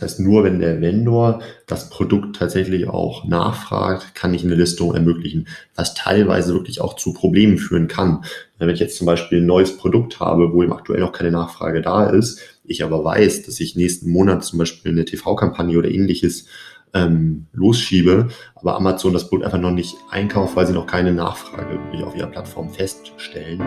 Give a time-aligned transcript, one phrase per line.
[0.00, 4.94] Das heißt, nur wenn der Vendor das Produkt tatsächlich auch nachfragt, kann ich eine Listung
[4.94, 8.22] ermöglichen, was teilweise wirklich auch zu Problemen führen kann.
[8.58, 11.82] Wenn ich jetzt zum Beispiel ein neues Produkt habe, wo eben aktuell noch keine Nachfrage
[11.82, 16.46] da ist, ich aber weiß, dass ich nächsten Monat zum Beispiel eine TV-Kampagne oder ähnliches
[16.94, 21.72] ähm, losschiebe, aber Amazon das Produkt einfach noch nicht einkauft, weil sie noch keine Nachfrage
[21.72, 23.60] wirklich auf ihrer Plattform feststellen.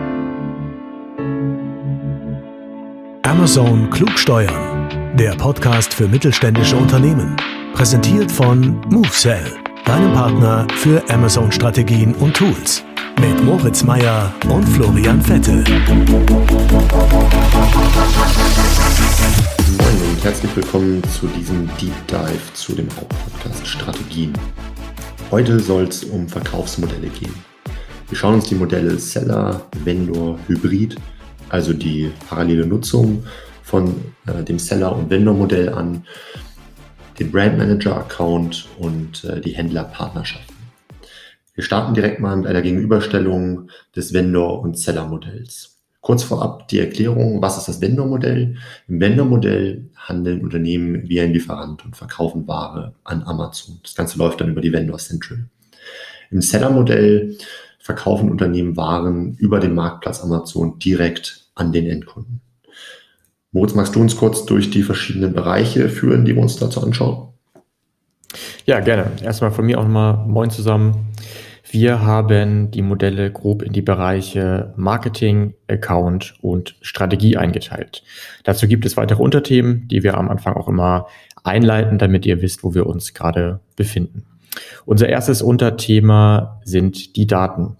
[3.22, 7.36] Amazon Klugsteuern, der Podcast für mittelständische Unternehmen.
[7.74, 9.44] Präsentiert von MoveSell,
[9.84, 12.82] deinem Partner für Amazon-Strategien und Tools.
[13.20, 15.64] Mit Moritz Meyer und Florian Vettel.
[15.66, 16.06] Moin
[20.10, 24.32] und herzlich willkommen zu diesem Deep Dive zu dem Hauptpodcast Strategien.
[25.30, 27.34] Heute soll es um Verkaufsmodelle gehen.
[28.08, 30.96] Wir schauen uns die Modelle Seller, Vendor, Hybrid
[31.52, 33.22] also die parallele Nutzung
[33.72, 36.04] von äh, dem Seller- und Vendor-Modell an,
[37.18, 40.54] den Brand Manager-Account und äh, die Händlerpartnerschaften.
[41.54, 45.78] Wir starten direkt mal mit einer Gegenüberstellung des Vendor- und Seller-Modells.
[46.02, 48.56] Kurz vorab die Erklärung, was ist das Vendor-Modell?
[48.88, 53.80] Im Vendor-Modell handeln Unternehmen wie ein Lieferant und verkaufen Ware an Amazon.
[53.82, 55.46] Das Ganze läuft dann über die Vendor Central.
[56.30, 57.38] Im Seller-Modell
[57.78, 62.42] verkaufen Unternehmen Waren über den Marktplatz Amazon direkt an den Endkunden.
[63.52, 67.28] Moritz, magst du uns kurz durch die verschiedenen Bereiche führen, die wir uns dazu anschauen?
[68.64, 69.12] Ja, gerne.
[69.22, 71.12] Erstmal von mir auch nochmal Moin zusammen.
[71.70, 78.02] Wir haben die Modelle grob in die Bereiche Marketing, Account und Strategie eingeteilt.
[78.44, 81.06] Dazu gibt es weitere Unterthemen, die wir am Anfang auch immer
[81.44, 84.24] einleiten, damit ihr wisst, wo wir uns gerade befinden.
[84.86, 87.76] Unser erstes Unterthema sind die Daten.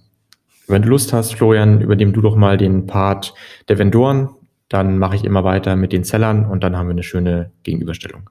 [0.69, 3.34] Wenn du Lust hast, Florian, übernimm du doch mal den Part
[3.69, 4.31] der Vendoren.
[4.73, 8.31] Dann mache ich immer weiter mit den Sellern und dann haben wir eine schöne Gegenüberstellung.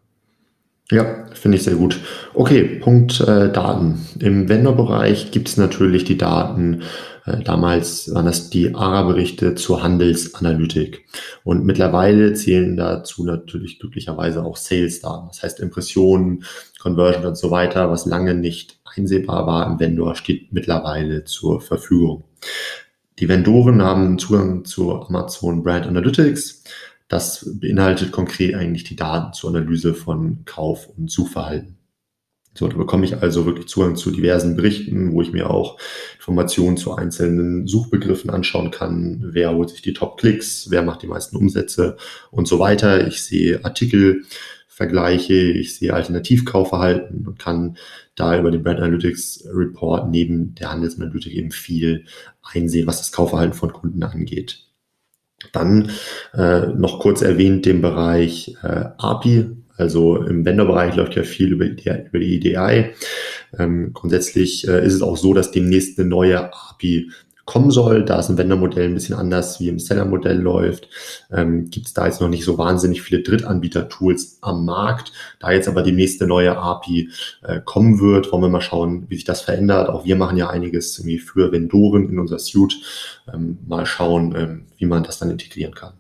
[0.90, 2.00] Ja, finde ich sehr gut.
[2.34, 4.06] Okay, Punkt äh, Daten.
[4.20, 6.82] Im Vendor-Bereich gibt es natürlich die Daten.
[7.26, 11.06] Äh, damals waren das die ARA-Berichte zur Handelsanalytik.
[11.44, 15.28] Und mittlerweile zählen dazu natürlich glücklicherweise auch Sales-Daten.
[15.28, 16.44] Das heißt Impressionen,
[16.80, 22.24] Conversion und so weiter, was lange nicht einsehbar war im Vendor, steht mittlerweile zur Verfügung.
[23.20, 26.64] Die Vendoren haben Zugang zu Amazon Brand Analytics.
[27.08, 31.78] Das beinhaltet konkret eigentlich die Daten zur Analyse von Kauf- und Suchverhalten.
[32.54, 35.78] So, da bekomme ich also wirklich Zugang zu diversen Berichten, wo ich mir auch
[36.16, 39.22] Informationen zu einzelnen Suchbegriffen anschauen kann.
[39.24, 40.68] Wer holt sich die Top-Klicks?
[40.70, 41.96] Wer macht die meisten Umsätze?
[42.30, 43.08] Und so weiter.
[43.08, 44.24] Ich sehe Artikel,
[44.74, 47.76] Vergleiche, ich sehe Alternativkaufverhalten und kann
[48.16, 52.06] da über den Brand Analytics Report neben der Handelsanalytik eben viel
[52.42, 54.66] einsehen, was das Kaufverhalten von Kunden angeht.
[55.52, 55.92] Dann
[56.34, 59.50] äh, noch kurz erwähnt den Bereich äh, API.
[59.76, 62.92] Also im Vendor-Bereich läuft ja viel über die, über die EDI.
[63.60, 67.12] Ähm, grundsätzlich äh, ist es auch so, dass demnächst eine neue API
[67.46, 68.06] kommen soll.
[68.06, 70.88] Da es im Vendor-Modell ein bisschen anders wie im Seller-Modell läuft,
[71.32, 75.12] ähm, gibt es da jetzt noch nicht so wahnsinnig viele Drittanbieter-Tools am Markt.
[75.40, 77.10] Da jetzt aber die nächste neue API
[77.44, 79.90] äh, kommen wird, wollen wir mal schauen, wie sich das verändert.
[79.90, 82.76] Auch wir machen ja einiges irgendwie für Vendoren in unser Suite.
[83.34, 85.94] Ähm, mal schauen, ähm, wie man das dann integrieren kann.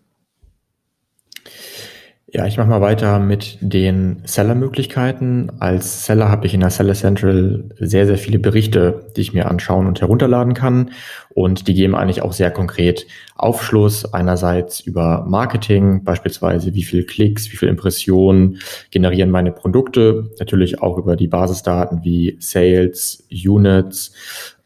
[2.33, 5.51] Ja, ich mache mal weiter mit den Seller-Möglichkeiten.
[5.59, 9.51] Als Seller habe ich in der Seller Central sehr, sehr viele Berichte, die ich mir
[9.51, 10.91] anschauen und herunterladen kann.
[11.33, 13.05] Und die geben eigentlich auch sehr konkret
[13.35, 14.13] Aufschluss.
[14.13, 18.59] Einerseits über Marketing, beispielsweise wie viel Klicks, wie viel Impressionen
[18.91, 20.31] generieren meine Produkte.
[20.39, 24.13] Natürlich auch über die Basisdaten wie Sales, Units,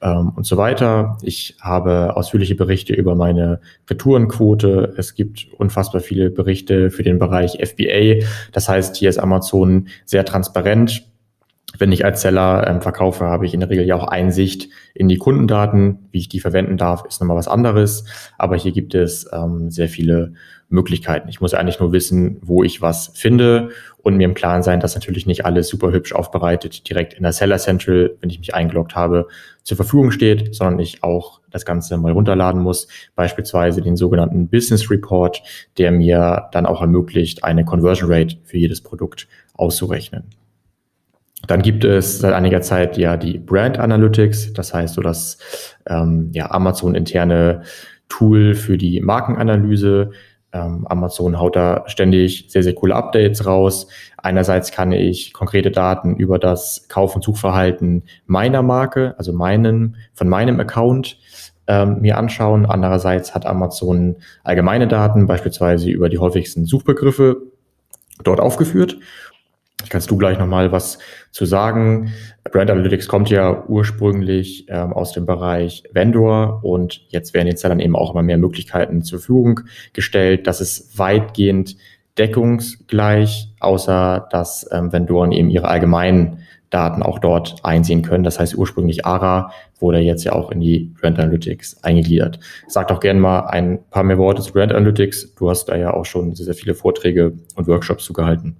[0.06, 1.18] ähm, und so weiter.
[1.22, 4.94] Ich habe ausführliche Berichte über meine Retourenquote.
[4.98, 8.26] Es gibt unfassbar viele Berichte für den Bereich FBA.
[8.52, 11.04] Das heißt, hier ist Amazon sehr transparent.
[11.78, 15.08] Wenn ich als Seller ähm, verkaufe, habe ich in der Regel ja auch Einsicht in
[15.08, 16.08] die Kundendaten.
[16.12, 18.06] Wie ich die verwenden darf, ist nochmal was anderes.
[18.38, 20.34] Aber hier gibt es ähm, sehr viele
[20.70, 21.30] Möglichkeiten.
[21.30, 23.70] Ich muss eigentlich nur wissen, wo ich was finde
[24.02, 27.34] und mir im Klaren sein, dass natürlich nicht alles super hübsch aufbereitet direkt in der
[27.34, 29.28] Seller Central, wenn ich mich eingeloggt habe,
[29.64, 34.90] zur Verfügung steht, sondern ich auch das Ganze mal runterladen muss, beispielsweise den sogenannten Business
[34.90, 35.42] Report,
[35.78, 40.24] der mir dann auch ermöglicht, eine Conversion Rate für jedes Produkt auszurechnen.
[41.48, 45.38] Dann gibt es seit einiger Zeit ja die Brand Analytics, das heißt so das
[45.88, 47.64] ähm, ja, Amazon interne
[48.10, 50.12] Tool für die Markenanalyse.
[50.54, 53.88] Ähm, Amazon haut da ständig sehr, sehr coole Updates raus.
[54.18, 60.30] Einerseits kann ich konkrete Daten über das Kauf- und Suchverhalten meiner Marke, also meinen, von
[60.30, 61.18] meinem Account
[61.68, 62.66] ähm, mir anschauen.
[62.66, 67.38] Andererseits hat Amazon allgemeine Daten, beispielsweise über die häufigsten Suchbegriffe
[68.24, 68.98] dort aufgeführt.
[69.90, 71.00] Kannst du gleich nochmal was
[71.32, 72.14] zu sagen.
[72.52, 77.80] Brand Analytics kommt ja ursprünglich ähm, aus dem Bereich Vendor und jetzt werden den Sellern
[77.80, 79.62] eben auch immer mehr Möglichkeiten zur Verfügung
[79.94, 80.48] gestellt.
[80.48, 81.76] Das ist weitgehend
[82.18, 86.40] deckungsgleich, außer dass ähm, Vendoren eben ihre allgemeinen
[86.70, 88.24] Daten auch dort einsehen können.
[88.24, 92.40] Das heißt ursprünglich ARA wurde jetzt ja auch in die Brand Analytics eingegliedert.
[92.68, 95.36] Sag doch gerne mal ein paar mehr Worte zu Brand Analytics.
[95.36, 98.58] Du hast da ja auch schon sehr, sehr viele Vorträge und Workshops zugehalten.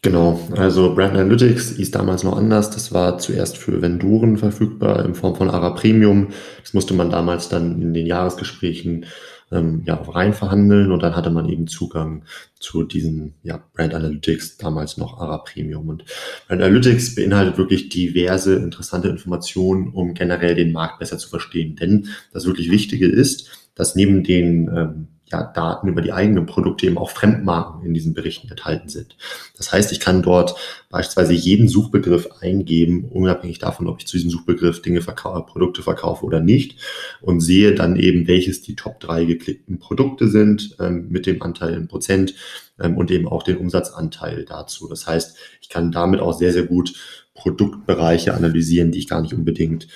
[0.00, 2.70] Genau, also Brand Analytics ist damals noch anders.
[2.70, 6.28] Das war zuerst für Vendoren verfügbar in Form von ARA Premium.
[6.62, 9.06] Das musste man damals dann in den Jahresgesprächen
[9.50, 12.22] ähm, ja, rein verhandeln und dann hatte man eben Zugang
[12.60, 15.88] zu diesen ja, Brand Analytics, damals noch ARA Premium.
[15.88, 16.04] Und
[16.46, 21.74] Brand Analytics beinhaltet wirklich diverse interessante Informationen, um generell den Markt besser zu verstehen.
[21.74, 26.86] Denn das wirklich Wichtige ist, dass neben den ähm, ja, Daten über die eigenen Produkte
[26.86, 29.16] eben auch Fremdmarken in diesen Berichten enthalten sind.
[29.56, 30.56] Das heißt, ich kann dort
[30.90, 36.24] beispielsweise jeden Suchbegriff eingeben, unabhängig davon, ob ich zu diesem Suchbegriff Dinge verkaufe, Produkte verkaufe
[36.24, 36.76] oder nicht
[37.20, 41.74] und sehe dann eben, welches die Top drei geklickten Produkte sind ähm, mit dem Anteil
[41.74, 42.34] in Prozent
[42.80, 44.88] ähm, und eben auch den Umsatzanteil dazu.
[44.88, 46.94] Das heißt, ich kann damit auch sehr, sehr gut
[47.34, 49.86] Produktbereiche analysieren, die ich gar nicht unbedingt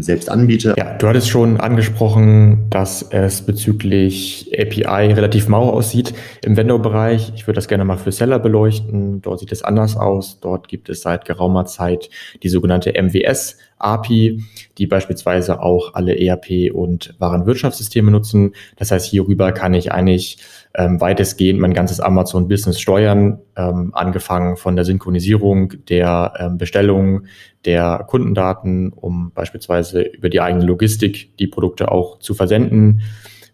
[0.00, 0.74] selbst anbiete.
[0.78, 7.32] Ja, du hattest schon angesprochen, dass es bezüglich API relativ mau aussieht im Vendor-Bereich.
[7.34, 9.20] Ich würde das gerne mal für Seller beleuchten.
[9.20, 10.40] Dort sieht es anders aus.
[10.40, 12.08] Dort gibt es seit geraumer Zeit
[12.42, 14.42] die sogenannte MWS API,
[14.78, 18.54] die beispielsweise auch alle ERP und Warenwirtschaftssysteme nutzen.
[18.76, 20.38] Das heißt, hierüber kann ich eigentlich
[20.74, 27.28] ähm, weitestgehend mein ganzes Amazon-Business steuern, ähm, angefangen von der Synchronisierung der ähm, Bestellungen,
[27.64, 33.02] der Kundendaten, um beispielsweise über die eigene Logistik die Produkte auch zu versenden,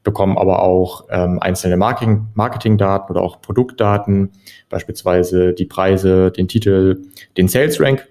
[0.02, 4.30] bekommen aber auch ähm, einzelne Marketing, Marketingdaten oder auch Produktdaten,
[4.68, 7.02] beispielsweise die Preise, den Titel,
[7.36, 8.08] den Sales Rank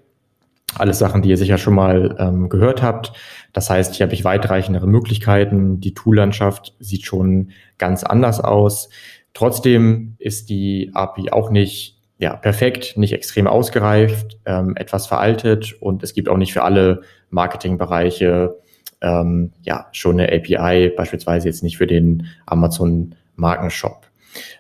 [0.76, 3.14] alles Sachen, die ihr sicher schon mal ähm, gehört habt.
[3.54, 5.80] Das heißt, hier habe ich weitreichendere Möglichkeiten.
[5.80, 8.90] Die Toollandschaft sieht schon ganz anders aus.
[9.34, 16.04] Trotzdem ist die API auch nicht ja, perfekt, nicht extrem ausgereift, ähm, etwas veraltet und
[16.04, 18.58] es gibt auch nicht für alle Marketingbereiche
[19.02, 24.08] ähm, ja, schon eine API, beispielsweise jetzt nicht für den Amazon Markenshop.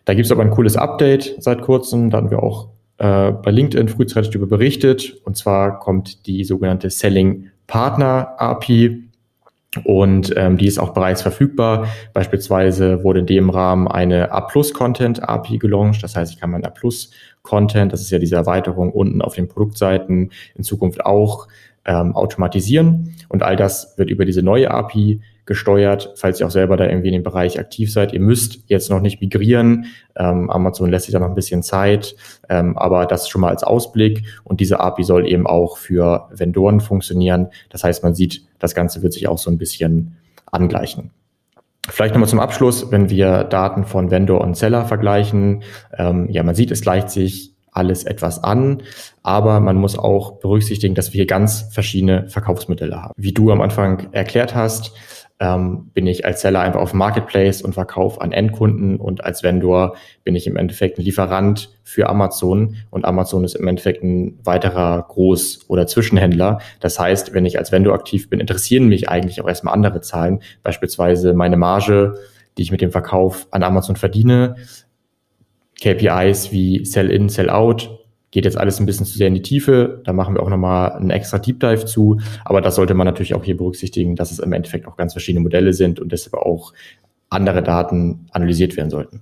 [0.06, 2.10] Da gibt es aber ein cooles Update seit kurzem.
[2.10, 5.18] Da hatten wir auch äh, bei LinkedIn frühzeitig darüber berichtet.
[5.24, 9.10] Und zwar kommt die sogenannte Selling Partner API
[9.84, 11.88] und ähm, die ist auch bereits verfügbar.
[12.14, 16.02] Beispielsweise wurde in dem Rahmen eine A-Plus-Content API gelauncht.
[16.02, 20.32] Das heißt, ich kann mein A-Plus-Content, das ist ja diese Erweiterung unten auf den Produktseiten,
[20.56, 21.48] in Zukunft auch
[21.86, 23.16] ähm, automatisieren.
[23.30, 27.10] Und all das wird über diese neue API gesteuert, falls ihr auch selber da irgendwie
[27.10, 28.14] in dem Bereich aktiv seid.
[28.14, 29.88] Ihr müsst jetzt noch nicht migrieren.
[30.16, 32.16] Ähm, Amazon lässt sich da noch ein bisschen Zeit,
[32.48, 34.24] ähm, aber das schon mal als Ausblick.
[34.46, 37.48] Und diese API soll eben auch für Vendoren funktionieren.
[37.70, 40.16] Das heißt, man sieht, das Ganze wird sich auch so ein bisschen
[40.46, 41.10] angleichen.
[41.90, 45.64] Vielleicht nochmal zum Abschluss, wenn wir Daten von Vendor und Seller vergleichen.
[45.98, 48.84] Ähm, ja, man sieht, es gleicht sich alles etwas an,
[49.24, 53.14] aber man muss auch berücksichtigen, dass wir hier ganz verschiedene Verkaufsmodelle haben.
[53.18, 54.92] Wie du am Anfang erklärt hast,
[55.40, 59.96] ähm, bin ich als Seller einfach auf Marketplace und verkaufe an Endkunden und als Vendor
[60.26, 62.76] bin ich im Endeffekt ein Lieferant für Amazon.
[62.90, 66.60] Und Amazon ist im Endeffekt ein weiterer Groß- oder Zwischenhändler.
[66.82, 70.42] Das heißt, wenn ich als Vendor aktiv bin, interessieren mich eigentlich auch erstmal andere Zahlen,
[70.62, 72.16] beispielsweise meine Marge,
[72.58, 74.56] die ich mit dem Verkauf an Amazon verdiene,
[75.82, 77.99] KPIs wie Sell-in, Sell-out,
[78.32, 80.02] Geht jetzt alles ein bisschen zu sehr in die Tiefe.
[80.06, 82.20] Da machen wir auch nochmal einen extra Deep Dive zu.
[82.46, 85.42] Aber das sollte man natürlich auch hier berücksichtigen, dass es im Endeffekt auch ganz verschiedene
[85.42, 86.74] Modelle sind und deshalb auch
[87.30, 89.22] andere Daten analysiert werden sollten.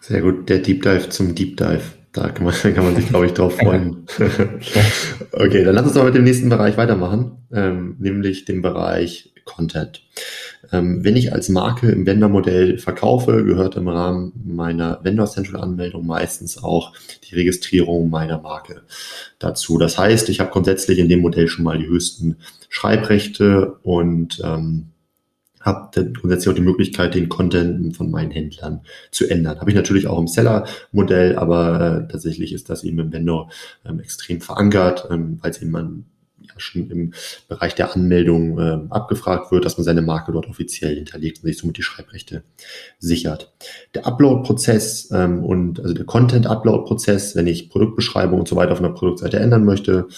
[0.00, 0.48] Sehr gut.
[0.48, 1.82] Der Deep Dive zum Deep Dive.
[2.12, 4.06] Da kann man, kann man sich, glaube ich, drauf freuen.
[5.32, 10.02] okay, dann lass uns mal mit dem nächsten Bereich weitermachen, ähm, nämlich dem Bereich Content.
[10.72, 16.06] Ähm, wenn ich als Marke im Vendor-Modell verkaufe, gehört im Rahmen meiner Vendor Central Anmeldung
[16.06, 16.92] meistens auch
[17.24, 18.82] die Registrierung meiner Marke
[19.38, 19.78] dazu.
[19.78, 22.36] Das heißt, ich habe grundsätzlich in dem Modell schon mal die höchsten
[22.68, 24.90] Schreibrechte und ähm,
[25.64, 29.60] habe grundsätzlich auch die Möglichkeit, den Content von meinen Händlern zu ändern.
[29.60, 33.50] Habe ich natürlich auch im Seller-Modell, aber äh, tatsächlich ist das eben im Vendor
[33.86, 36.04] ähm, extrem verankert, ähm, weil es eben ja
[36.56, 37.14] schon im
[37.48, 41.58] Bereich der Anmeldung äh, abgefragt wird, dass man seine Marke dort offiziell hinterlegt und sich
[41.58, 42.42] somit die Schreibrechte
[42.98, 43.52] sichert.
[43.94, 48.90] Der Upload-Prozess ähm, und also der Content-Upload-Prozess, wenn ich Produktbeschreibung und so weiter auf einer
[48.90, 50.08] Produktseite ändern möchte,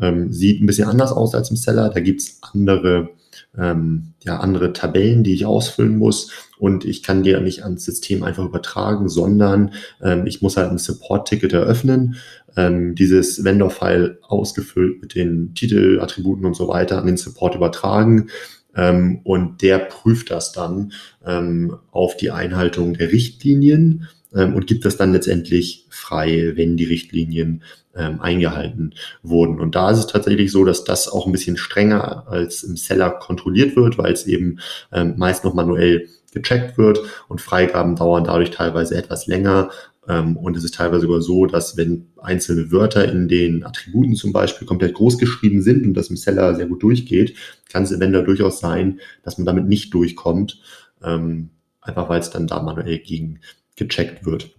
[0.00, 1.90] ähm, sieht ein bisschen anders aus als im Seller.
[1.90, 3.10] Da gibt's andere
[3.58, 7.84] ähm, ja, andere Tabellen, die ich ausfüllen muss und ich kann die ja nicht ans
[7.84, 12.16] System einfach übertragen, sondern ähm, ich muss halt ein Support-Ticket eröffnen,
[12.56, 18.28] ähm, dieses Vendor-File ausgefüllt mit den Titelattributen und so weiter an den Support übertragen
[18.76, 20.92] ähm, und der prüft das dann
[21.24, 26.84] ähm, auf die Einhaltung der Richtlinien ähm, und gibt das dann letztendlich frei, wenn die
[26.84, 27.62] Richtlinien
[27.96, 29.58] ähm, eingehalten wurden.
[29.58, 33.10] Und da ist es tatsächlich so, dass das auch ein bisschen strenger als im Seller
[33.10, 34.60] kontrolliert wird, weil es eben
[34.92, 39.70] ähm, meist noch manuell gecheckt wird und Freigaben dauern dadurch teilweise etwas länger.
[40.08, 44.32] Ähm, und es ist teilweise sogar so, dass wenn einzelne Wörter in den Attributen zum
[44.32, 47.34] Beispiel komplett groß geschrieben sind und das im Seller sehr gut durchgeht,
[47.72, 50.60] kann es eventuell durchaus sein, dass man damit nicht durchkommt,
[51.02, 51.50] ähm,
[51.80, 53.40] einfach weil es dann da manuell gegen
[53.76, 54.50] gecheckt wird.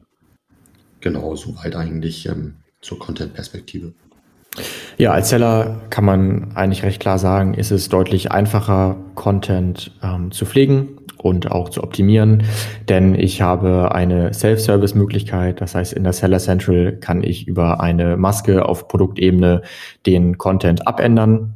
[1.00, 3.94] Genau, soweit eigentlich ähm, zur Content-Perspektive.
[4.98, 10.32] Ja, als Seller kann man eigentlich recht klar sagen, ist es deutlich einfacher, Content ähm,
[10.32, 12.44] zu pflegen und auch zu optimieren,
[12.90, 15.62] denn ich habe eine Self-Service-Möglichkeit.
[15.62, 19.62] Das heißt, in der Seller Central kann ich über eine Maske auf Produktebene
[20.06, 21.56] den Content abändern.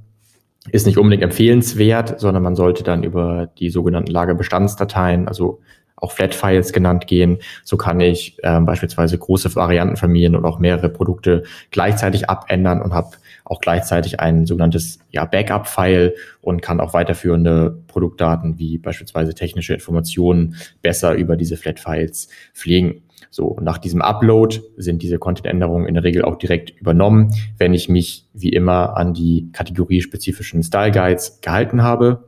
[0.70, 5.60] Ist nicht unbedingt empfehlenswert, sondern man sollte dann über die sogenannten Lagerbestandsdateien, also
[6.02, 7.38] auch Flat-Files genannt gehen.
[7.64, 13.12] So kann ich äh, beispielsweise große Variantenfamilien und auch mehrere Produkte gleichzeitig abändern und habe
[13.52, 20.56] auch gleichzeitig ein sogenanntes ja, Backup-File und kann auch weiterführende Produktdaten wie beispielsweise technische Informationen
[20.82, 23.04] besser über diese Flat-Files pflegen.
[23.30, 27.90] So, nach diesem Upload sind diese Content-Änderungen in der Regel auch direkt übernommen, wenn ich
[27.90, 32.24] mich wie immer an die kategoriespezifischen Style Guides gehalten habe.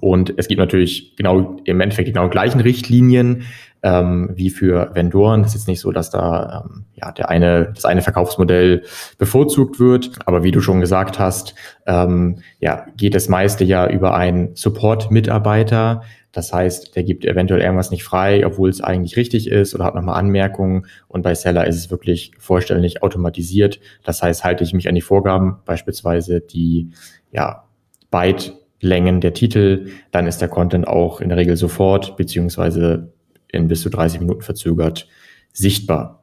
[0.00, 3.42] Und es gibt natürlich genau im Endeffekt die genau gleichen Richtlinien
[3.82, 5.42] ähm, wie für Vendoren.
[5.42, 8.84] Das ist jetzt nicht so, dass da ähm, ja der eine das eine Verkaufsmodell
[9.18, 11.54] bevorzugt wird, aber wie du schon gesagt hast,
[11.86, 16.02] ähm, ja geht das meiste ja über einen Support-Mitarbeiter.
[16.32, 19.96] Das heißt, der gibt eventuell irgendwas nicht frei, obwohl es eigentlich richtig ist oder hat
[19.96, 20.86] nochmal Anmerkungen.
[21.08, 23.80] Und bei Seller ist es wirklich vollständig automatisiert.
[24.04, 26.90] Das heißt, halte ich mich an die Vorgaben, beispielsweise die
[27.32, 27.64] ja,
[28.12, 33.12] Byte Längen der Titel, dann ist der Content auch in der Regel sofort beziehungsweise
[33.52, 35.08] in bis zu 30 Minuten verzögert
[35.52, 36.20] sichtbar.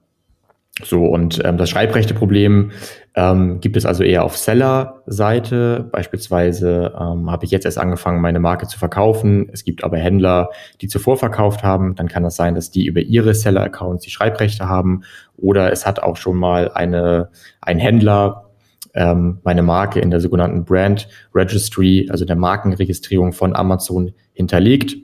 [0.83, 2.71] So, und ähm, das Schreibrechte-Problem
[3.15, 5.89] ähm, gibt es also eher auf Seller-Seite.
[5.91, 9.49] Beispielsweise ähm, habe ich jetzt erst angefangen, meine Marke zu verkaufen.
[9.51, 10.49] Es gibt aber Händler,
[10.81, 11.95] die zuvor verkauft haben.
[11.95, 15.01] Dann kann das sein, dass die über ihre Seller-Accounts die Schreibrechte haben.
[15.35, 17.29] Oder es hat auch schon mal eine,
[17.61, 18.51] ein Händler
[18.93, 24.95] ähm, meine Marke in der sogenannten Brand Registry, also der Markenregistrierung von Amazon hinterlegt.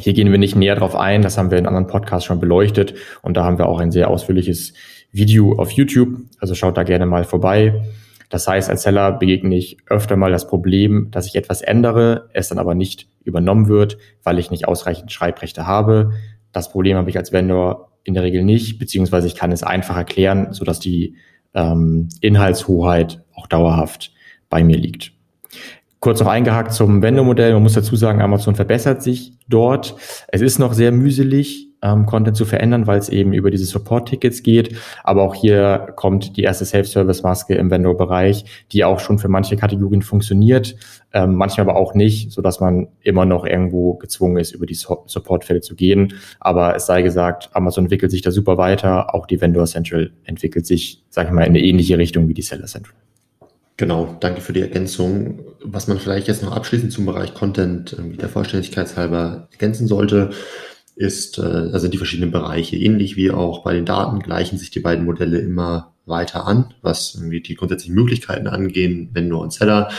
[0.00, 2.94] Hier gehen wir nicht näher drauf ein, das haben wir in anderen Podcasts schon beleuchtet
[3.22, 4.74] und da haben wir auch ein sehr ausführliches
[5.12, 7.84] Video auf YouTube, also schaut da gerne mal vorbei.
[8.28, 12.48] Das heißt, als Seller begegne ich öfter mal das Problem, dass ich etwas ändere, es
[12.48, 16.10] dann aber nicht übernommen wird, weil ich nicht ausreichend Schreibrechte habe.
[16.50, 19.96] Das Problem habe ich als Vendor in der Regel nicht, beziehungsweise ich kann es einfach
[19.96, 21.14] erklären, sodass die
[21.54, 24.12] ähm, Inhaltshoheit auch dauerhaft
[24.50, 25.13] bei mir liegt.
[26.04, 27.54] Kurz noch eingehakt zum Vendor-Modell.
[27.54, 29.96] Man muss dazu sagen, Amazon verbessert sich dort.
[30.28, 34.42] Es ist noch sehr mühselig, ähm, Content zu verändern, weil es eben über diese Support-Tickets
[34.42, 34.76] geht.
[35.02, 40.02] Aber auch hier kommt die erste Self-Service-Maske im Vendor-Bereich, die auch schon für manche Kategorien
[40.02, 40.76] funktioniert,
[41.14, 44.74] ähm, manchmal aber auch nicht, so dass man immer noch irgendwo gezwungen ist, über die
[44.74, 46.12] Support-Fälle zu gehen.
[46.38, 49.14] Aber es sei gesagt, Amazon entwickelt sich da super weiter.
[49.14, 52.42] Auch die Vendor Central entwickelt sich, sage ich mal, in eine ähnliche Richtung wie die
[52.42, 52.94] Seller Central.
[53.76, 55.40] Genau, danke für die Ergänzung.
[55.66, 60.30] Was man vielleicht jetzt noch abschließend zum Bereich Content äh, der Vollständigkeit halber ergänzen sollte,
[60.94, 62.76] ist, äh, also die verschiedenen Bereiche.
[62.76, 67.14] Ähnlich wie auch bei den Daten gleichen sich die beiden Modelle immer weiter an, was
[67.14, 69.90] irgendwie die grundsätzlichen Möglichkeiten angehen, Vendor und Seller.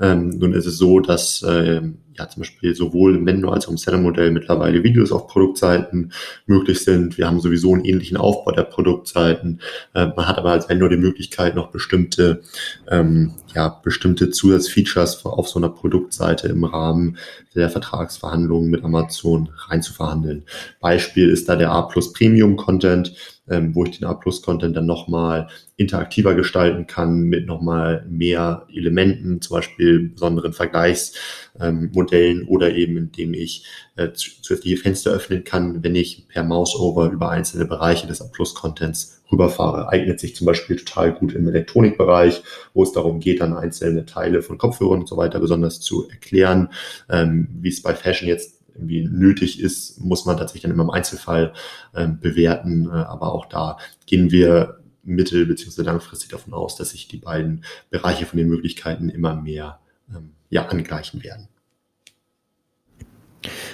[0.00, 1.80] Ähm, nun ist es so, dass äh,
[2.16, 6.12] ja zum Beispiel sowohl im Vendor als auch im Seller-Modell mittlerweile Videos auf Produktseiten
[6.46, 7.18] möglich sind.
[7.18, 9.60] Wir haben sowieso einen ähnlichen Aufbau der Produktseiten.
[9.94, 12.42] Äh, man hat aber als Vendor die Möglichkeit, noch bestimmte,
[12.88, 17.18] ähm, ja, bestimmte Zusatzfeatures auf so einer Produktseite im Rahmen
[17.54, 20.44] der Vertragsverhandlungen mit Amazon reinzuverhandeln.
[20.80, 23.14] Beispiel ist da der A Plus Premium Content
[23.48, 29.56] ähm, wo ich den A-Plus-Content dann nochmal interaktiver gestalten kann mit nochmal mehr Elementen, zum
[29.56, 33.64] Beispiel besonderen Vergleichsmodellen ähm, oder eben indem ich
[33.96, 39.88] äh, zusätzliche Fenster öffnen kann, wenn ich per Mouse-Over über einzelne Bereiche des A-Plus-Contents rüberfahre.
[39.88, 44.42] Eignet sich zum Beispiel total gut im Elektronikbereich, wo es darum geht, dann einzelne Teile
[44.42, 46.70] von Kopfhörern und so weiter besonders zu erklären,
[47.10, 50.90] ähm, wie es bei Fashion jetzt irgendwie nötig ist, muss man tatsächlich dann immer im
[50.90, 51.52] Einzelfall
[51.94, 52.86] ähm, bewerten.
[52.86, 55.82] Äh, aber auch da gehen wir mittel- bzw.
[55.82, 59.78] langfristig davon aus, dass sich die beiden Bereiche von den Möglichkeiten immer mehr
[60.14, 61.48] ähm, ja, angleichen werden.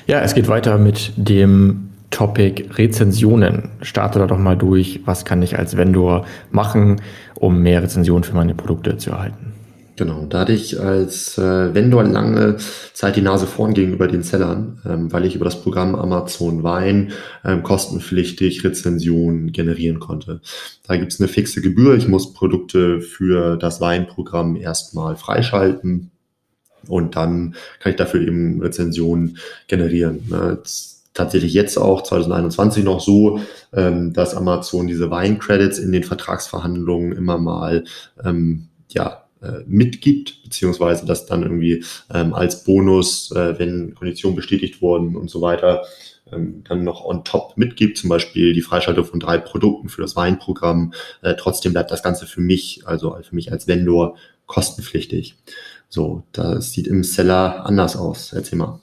[0.06, 3.70] Ja, es geht weiter mit dem Topic Rezensionen.
[3.82, 5.00] Starte da doch mal durch.
[5.04, 7.00] Was kann ich als Vendor machen,
[7.36, 9.52] um mehr Rezensionen für meine Produkte zu erhalten?
[10.00, 12.56] Genau, da hatte ich als äh, Vendor lange
[12.94, 17.12] Zeit die Nase vorn gegenüber den Sellern, ähm, weil ich über das Programm Amazon Wein
[17.44, 20.40] ähm, kostenpflichtig Rezensionen generieren konnte.
[20.86, 21.96] Da gibt es eine fixe Gebühr.
[21.96, 26.10] Ich muss Produkte für das Weinprogramm erstmal freischalten
[26.88, 29.36] und dann kann ich dafür eben Rezensionen
[29.68, 30.20] generieren.
[30.30, 30.60] Ne?
[31.12, 33.40] tatsächlich jetzt auch 2021 noch so,
[33.74, 37.84] ähm, dass Amazon diese Weincredits in den Vertragsverhandlungen immer mal
[38.24, 44.82] ähm, ja, äh, mitgibt, beziehungsweise das dann irgendwie ähm, als Bonus, äh, wenn Konditionen bestätigt
[44.82, 45.82] wurden und so weiter,
[46.32, 50.16] ähm, dann noch on top mitgibt, zum Beispiel die Freischaltung von drei Produkten für das
[50.16, 50.92] Weinprogramm.
[51.22, 54.16] Äh, trotzdem bleibt das Ganze für mich, also für mich als Vendor,
[54.46, 55.36] kostenpflichtig.
[55.88, 58.32] So, das sieht im Seller anders aus.
[58.32, 58.80] Erzähl mal.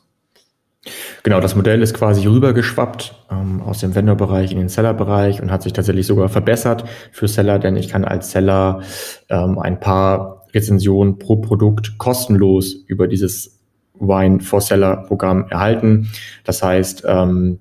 [1.23, 5.63] Genau, das Modell ist quasi rübergeschwappt ähm, aus dem Vendor-Bereich in den Seller-Bereich und hat
[5.63, 8.81] sich tatsächlich sogar verbessert für Seller, denn ich kann als Seller
[9.29, 13.59] ähm, ein paar Rezension pro Produkt kostenlos über dieses
[13.99, 16.09] Wine for Seller Programm erhalten.
[16.43, 17.59] Das heißt, ähm,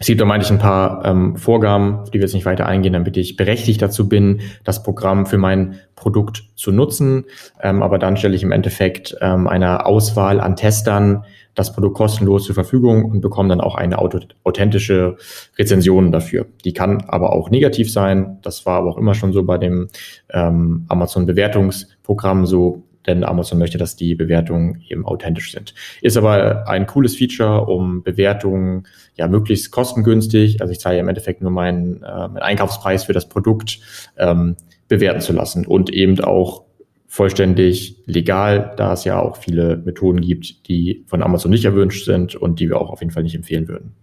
[0.00, 3.18] es gibt da manchmal ein paar ähm, Vorgaben, die wir jetzt nicht weiter eingehen, damit
[3.18, 7.26] ich berechtigt dazu bin, das Programm für mein Produkt zu nutzen.
[7.62, 12.44] Ähm, aber dann stelle ich im Endeffekt ähm, eine Auswahl an Testern das Produkt kostenlos
[12.44, 15.16] zur Verfügung und bekomme dann auch eine authentische
[15.58, 16.46] Rezension dafür.
[16.64, 18.38] Die kann aber auch negativ sein.
[18.42, 19.88] Das war aber auch immer schon so bei dem
[20.30, 25.74] ähm, Amazon-Bewertungsprogramm so denn Amazon möchte, dass die Bewertungen eben authentisch sind.
[26.02, 31.42] Ist aber ein cooles Feature, um Bewertungen ja möglichst kostengünstig, also ich zahle im Endeffekt
[31.42, 33.80] nur meinen, äh, meinen Einkaufspreis für das Produkt,
[34.16, 34.56] ähm,
[34.88, 36.64] bewerten zu lassen und eben auch
[37.10, 42.36] vollständig legal, da es ja auch viele Methoden gibt, die von Amazon nicht erwünscht sind
[42.36, 43.96] und die wir auch auf jeden Fall nicht empfehlen würden.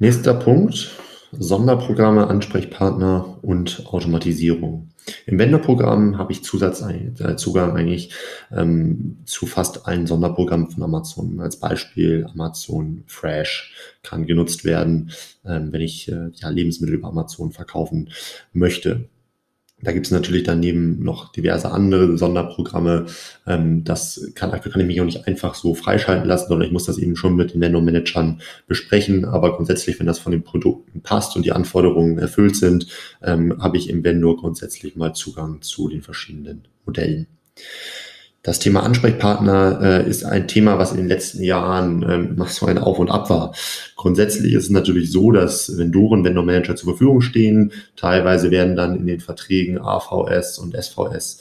[0.00, 0.90] Nächster Punkt,
[1.30, 4.88] Sonderprogramme, Ansprechpartner und Automatisierung.
[5.26, 8.12] Im Vendor-Programm habe ich Zusatzzugang äh, eigentlich
[8.50, 11.38] ähm, zu fast allen Sonderprogrammen von Amazon.
[11.38, 15.12] Als Beispiel Amazon Fresh kann genutzt werden,
[15.46, 18.10] ähm, wenn ich äh, ja, Lebensmittel über Amazon verkaufen
[18.52, 19.08] möchte.
[19.80, 23.06] Da gibt es natürlich daneben noch diverse andere Sonderprogramme.
[23.46, 26.86] Ähm, das kann, kann ich mich auch nicht einfach so freischalten lassen, sondern ich muss
[26.86, 29.24] das eben schon mit den Nano-Managern besprechen.
[29.24, 32.88] Aber grundsätzlich, wenn das von den Produkten passt und die Anforderungen erfüllt sind,
[33.22, 37.28] ähm, habe ich im Vendor grundsätzlich mal Zugang zu den verschiedenen Modellen.
[38.42, 42.78] Das Thema Ansprechpartner äh, ist ein Thema, was in den letzten Jahren ähm, so ein
[42.78, 43.54] Auf und Ab war.
[43.96, 47.72] Grundsätzlich ist es natürlich so, dass Vendoren, Vendor Manager zur Verfügung stehen.
[47.96, 51.40] Teilweise werden dann in den Verträgen AVS und SVS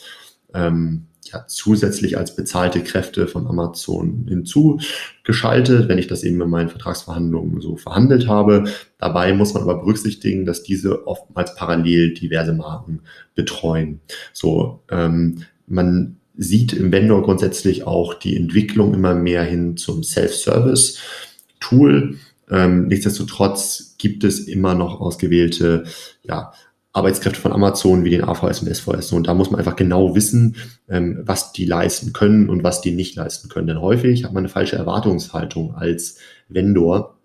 [0.56, 6.70] ähm, ja, zusätzlich als bezahlte Kräfte von Amazon hinzugeschaltet, wenn ich das eben in meinen
[6.70, 8.66] Vertragsverhandlungen so verhandelt habe.
[8.98, 13.02] Dabei muss man aber berücksichtigen, dass diese oftmals parallel diverse Marken
[13.36, 14.02] betreuen.
[14.34, 22.18] So, ähm, man sieht im Vendor grundsätzlich auch die Entwicklung immer mehr hin zum Self-Service-Tool.
[22.50, 25.86] Ähm, nichtsdestotrotz gibt es immer noch ausgewählte
[26.24, 26.54] ja,
[26.94, 29.12] Arbeitskräfte von Amazon wie den AVS und SVS.
[29.12, 30.56] Und da muss man einfach genau wissen,
[30.88, 33.68] ähm, was die leisten können und was die nicht leisten können.
[33.68, 37.17] Denn häufig hat man eine falsche Erwartungshaltung als Vendor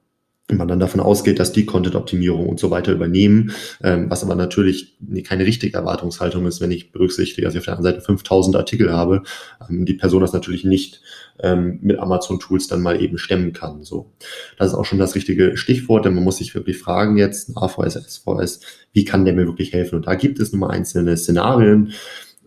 [0.53, 4.35] und man dann davon ausgeht, dass die Content-Optimierung und so weiter übernehmen, ähm, was aber
[4.35, 8.57] natürlich keine richtige Erwartungshaltung ist, wenn ich berücksichtige, dass ich auf der anderen Seite 5000
[8.57, 9.23] Artikel habe,
[9.69, 11.01] ähm, die Person das natürlich nicht
[11.41, 13.83] ähm, mit Amazon-Tools dann mal eben stemmen kann.
[13.83, 14.13] So,
[14.59, 17.95] Das ist auch schon das richtige Stichwort, denn man muss sich wirklich fragen jetzt, AVS,
[17.95, 18.61] SVS,
[18.93, 19.97] wie kann der mir wirklich helfen?
[19.97, 21.93] Und da gibt es nun mal einzelne Szenarien,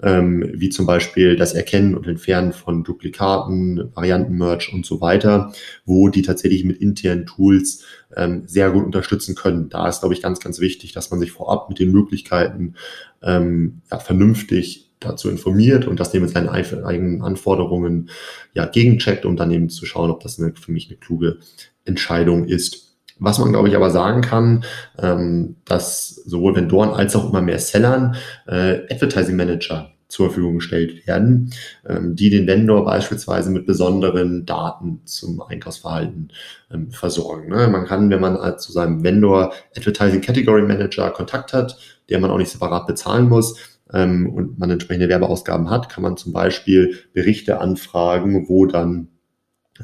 [0.03, 5.53] ähm, wie zum Beispiel das Erkennen und Entfernen von Duplikaten, Varianten-Merge und so weiter,
[5.86, 7.84] wo die tatsächlich mit internen Tools
[8.15, 9.69] ähm, sehr gut unterstützen können.
[9.69, 12.75] Da ist, glaube ich, ganz, ganz wichtig, dass man sich vorab mit den Möglichkeiten
[13.21, 18.10] ähm, ja, vernünftig dazu informiert und das eben mit seinen eigenen Anforderungen
[18.53, 21.39] ja gegencheckt, um dann eben zu schauen, ob das eine, für mich eine kluge
[21.84, 22.85] Entscheidung ist.
[23.19, 24.65] Was man, glaube ich, aber sagen kann,
[24.99, 28.15] ähm, dass sowohl Vendoren als auch immer mehr Sellern
[28.47, 31.51] äh, Advertising Manager zur Verfügung gestellt werden,
[31.88, 36.32] ähm, die den Vendor beispielsweise mit besonderen Daten zum Einkaufsverhalten
[36.71, 37.49] ähm, versorgen.
[37.49, 37.67] Ne?
[37.67, 41.78] Man kann, wenn man halt zu seinem Vendor Advertising Category Manager Kontakt hat,
[42.10, 43.58] der man auch nicht separat bezahlen muss,
[43.93, 49.10] ähm, und man entsprechende Werbeausgaben hat, kann man zum Beispiel Berichte anfragen, wo dann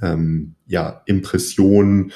[0.01, 2.11] ähm, ja, Impressionen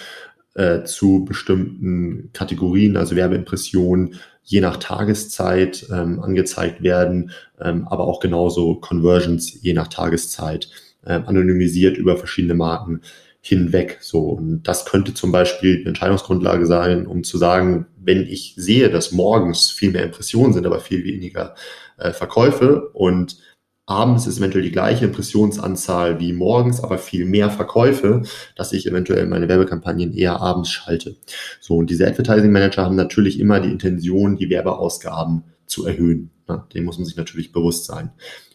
[0.55, 8.19] äh, zu bestimmten Kategorien, also Werbeimpressionen, je nach Tageszeit ähm, angezeigt werden, ähm, aber auch
[8.19, 10.69] genauso Conversions je nach Tageszeit
[11.05, 13.01] äh, anonymisiert über verschiedene Marken
[13.41, 13.97] hinweg.
[14.01, 18.89] So, und das könnte zum Beispiel eine Entscheidungsgrundlage sein, um zu sagen, wenn ich sehe,
[18.89, 21.55] dass morgens viel mehr Impressionen sind, aber viel weniger
[21.97, 23.37] äh, Verkäufe und
[23.85, 28.23] abends ist eventuell die gleiche Impressionsanzahl wie morgens, aber viel mehr Verkäufe,
[28.55, 31.15] dass ich eventuell meine Werbekampagnen eher abends schalte.
[31.59, 36.31] So, und diese Advertising Manager haben natürlich immer die Intention, die Werbeausgaben zu erhöhen.
[36.47, 38.11] Ja, dem muss man sich natürlich bewusst sein.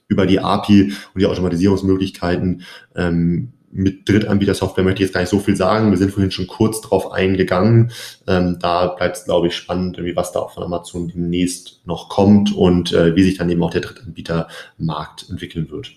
[0.08, 2.62] Über die API und die Automatisierungsmöglichkeiten
[2.96, 5.90] ähm, mit Drittanbieter-Software möchte ich jetzt gar nicht so viel sagen.
[5.90, 7.92] Wir sind vorhin schon kurz drauf eingegangen.
[8.26, 12.08] Ähm, da bleibt es, glaube ich, spannend, irgendwie, was da auch von Amazon demnächst noch
[12.08, 15.92] kommt und äh, wie sich dann eben auch der Drittanbietermarkt entwickeln wird.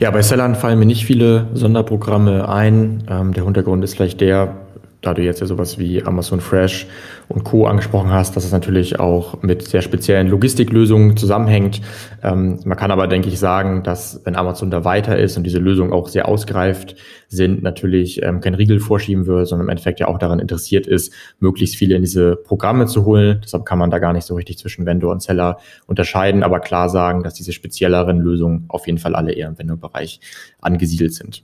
[0.00, 3.04] Ja, bei Sellern fallen mir nicht viele Sonderprogramme ein.
[3.08, 4.66] Ähm, der Hintergrund ist vielleicht der,
[5.02, 6.86] da du jetzt ja sowas wie Amazon Fresh
[7.28, 7.66] und Co.
[7.66, 11.80] angesprochen hast, dass es natürlich auch mit sehr speziellen Logistiklösungen zusammenhängt.
[12.22, 15.58] Ähm, man kann aber, denke ich, sagen, dass wenn Amazon da weiter ist und diese
[15.58, 16.94] Lösungen auch sehr ausgereift
[17.28, 21.12] sind, natürlich ähm, kein Riegel vorschieben wird, sondern im Endeffekt ja auch daran interessiert ist,
[21.40, 23.40] möglichst viele in diese Programme zu holen.
[23.42, 26.88] Deshalb kann man da gar nicht so richtig zwischen Vendor und Seller unterscheiden, aber klar
[26.88, 30.20] sagen, dass diese spezielleren Lösungen auf jeden Fall alle eher im Vendor-Bereich
[30.60, 31.42] angesiedelt sind.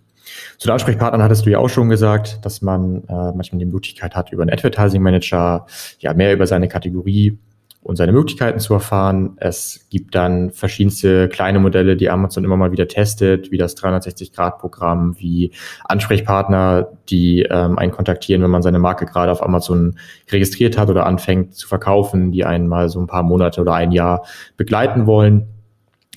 [0.59, 4.15] Zu den Ansprechpartnern hattest du ja auch schon gesagt, dass man äh, manchmal die Möglichkeit
[4.15, 5.67] hat, über einen Advertising Manager
[5.99, 7.39] ja mehr über seine Kategorie
[7.83, 9.37] und seine Möglichkeiten zu erfahren.
[9.37, 15.19] Es gibt dann verschiedenste kleine Modelle, die Amazon immer mal wieder testet, wie das 360-Grad-Programm,
[15.19, 15.53] wie
[15.85, 19.99] Ansprechpartner, die ähm, einen kontaktieren, wenn man seine Marke gerade auf Amazon
[20.31, 23.93] registriert hat oder anfängt zu verkaufen, die einen mal so ein paar Monate oder ein
[23.93, 25.47] Jahr begleiten wollen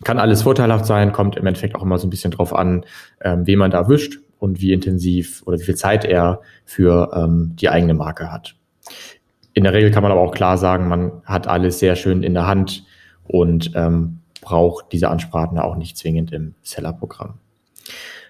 [0.03, 2.85] kann alles vorteilhaft sein, kommt im Endeffekt auch immer so ein bisschen drauf an,
[3.21, 7.55] ähm, wen man da erwischt und wie intensiv oder wie viel Zeit er für ähm,
[7.55, 8.55] die eigene Marke hat.
[9.53, 12.33] In der Regel kann man aber auch klar sagen, man hat alles sehr schön in
[12.33, 12.85] der Hand
[13.27, 17.35] und ähm, braucht diese Ansprache auch nicht zwingend im Seller-Programm.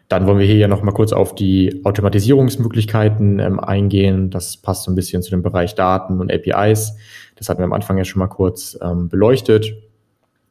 [0.09, 4.29] Dann wollen wir hier ja noch mal kurz auf die Automatisierungsmöglichkeiten ähm, eingehen.
[4.29, 6.97] Das passt so ein bisschen zu dem Bereich Daten und APIs.
[7.35, 9.73] Das hatten wir am Anfang ja schon mal kurz ähm, beleuchtet.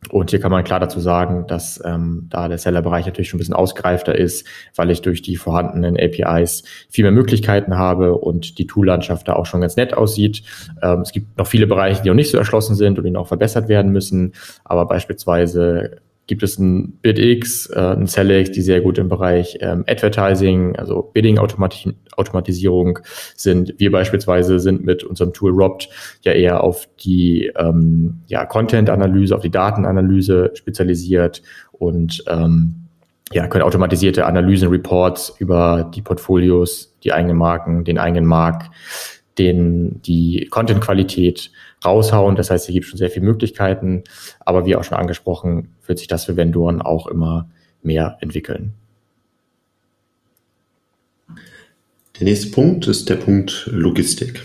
[0.09, 3.41] Und hier kann man klar dazu sagen, dass ähm, da der Seller-Bereich natürlich schon ein
[3.41, 8.67] bisschen ausgereifter ist, weil ich durch die vorhandenen APIs viel mehr Möglichkeiten habe und die
[8.67, 10.43] Tool-Landschaft da auch schon ganz nett aussieht.
[10.83, 13.29] Ähm, es gibt noch viele Bereiche, die noch nicht so erschlossen sind und die noch
[13.29, 14.33] verbessert werden müssen,
[14.65, 15.99] aber beispielsweise
[16.31, 21.03] gibt es ein BidX, äh, ein Select, die sehr gut im Bereich ähm, Advertising, also
[21.12, 23.01] Bidding-Automatisierung
[23.35, 23.75] sind.
[23.79, 25.88] Wir beispielsweise sind mit unserem Tool Robt
[26.23, 32.77] ja eher auf die ähm, ja, Content-Analyse, auf die Datenanalyse spezialisiert und ähm,
[33.33, 38.71] ja, können automatisierte Analysen, Reports über die Portfolios, die eigenen Marken, den eigenen Markt,
[39.37, 41.51] den, die Content-Qualität
[41.85, 42.37] raushauen.
[42.37, 44.05] Das heißt, hier gibt es schon sehr viele Möglichkeiten.
[44.40, 47.51] Aber wie auch schon angesprochen, wird sich das für Vendoren auch immer
[47.83, 48.75] mehr entwickeln.
[52.19, 54.43] Der nächste Punkt ist der Punkt Logistik.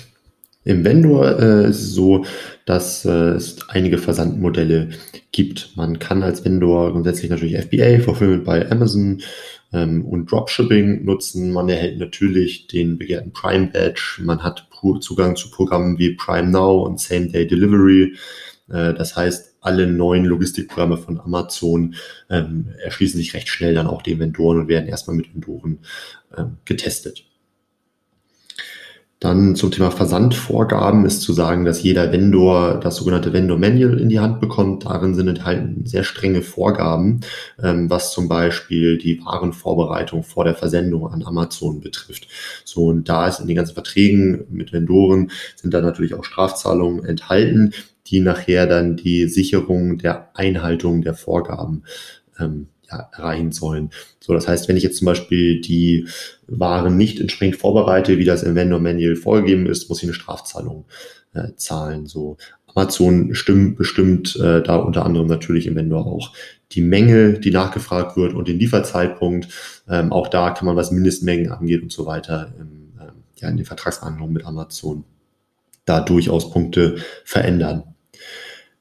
[0.64, 2.26] Im Vendor äh, ist es so,
[2.66, 4.90] dass äh, es einige Versandmodelle
[5.32, 5.76] gibt.
[5.76, 9.22] Man kann als Vendor grundsätzlich natürlich FBA, Fulfillment bei Amazon
[9.74, 11.52] ähm, und Dropshipping nutzen.
[11.52, 14.22] Man erhält natürlich den begehrten Prime Badge.
[14.24, 18.16] Man hat Zugang zu Programmen wie Prime Now und Same Day Delivery.
[18.70, 21.96] Äh, das heißt, alle neuen Logistikprogramme von Amazon
[22.30, 25.80] ähm, erschließen sich recht schnell dann auch den Vendoren und werden erstmal mit Vendoren
[26.38, 27.26] ähm, getestet.
[29.26, 34.08] Dann zum Thema Versandvorgaben ist zu sagen, dass jeder Vendor das sogenannte Vendor Manual in
[34.08, 34.86] die Hand bekommt.
[34.86, 37.22] Darin sind enthalten sehr strenge Vorgaben,
[37.60, 42.28] ähm, was zum Beispiel die Warenvorbereitung vor der Versendung an Amazon betrifft.
[42.66, 47.04] So, und da ist in den ganzen Verträgen mit Vendoren sind da natürlich auch Strafzahlungen
[47.04, 47.74] enthalten,
[48.06, 51.82] die nachher dann die Sicherung der Einhaltung der Vorgaben
[52.40, 53.90] ähm, erreichen sollen.
[54.20, 56.08] So, das heißt, wenn ich jetzt zum Beispiel die
[56.48, 60.86] Waren nicht entsprechend vorbereite, wie das im Vendor Manual vorgegeben ist, muss ich eine Strafzahlung
[61.34, 62.06] äh, zahlen.
[62.06, 66.34] So, Amazon stimmt, bestimmt äh, da unter anderem natürlich im Vendor auch
[66.72, 69.48] die Menge, die nachgefragt wird und den Lieferzeitpunkt.
[69.88, 72.86] Ähm, auch da kann man, was Mindestmengen angeht und so weiter, ähm,
[73.38, 75.04] ja, in den Vertragsverhandlungen mit Amazon
[75.86, 77.95] da durchaus Punkte verändern.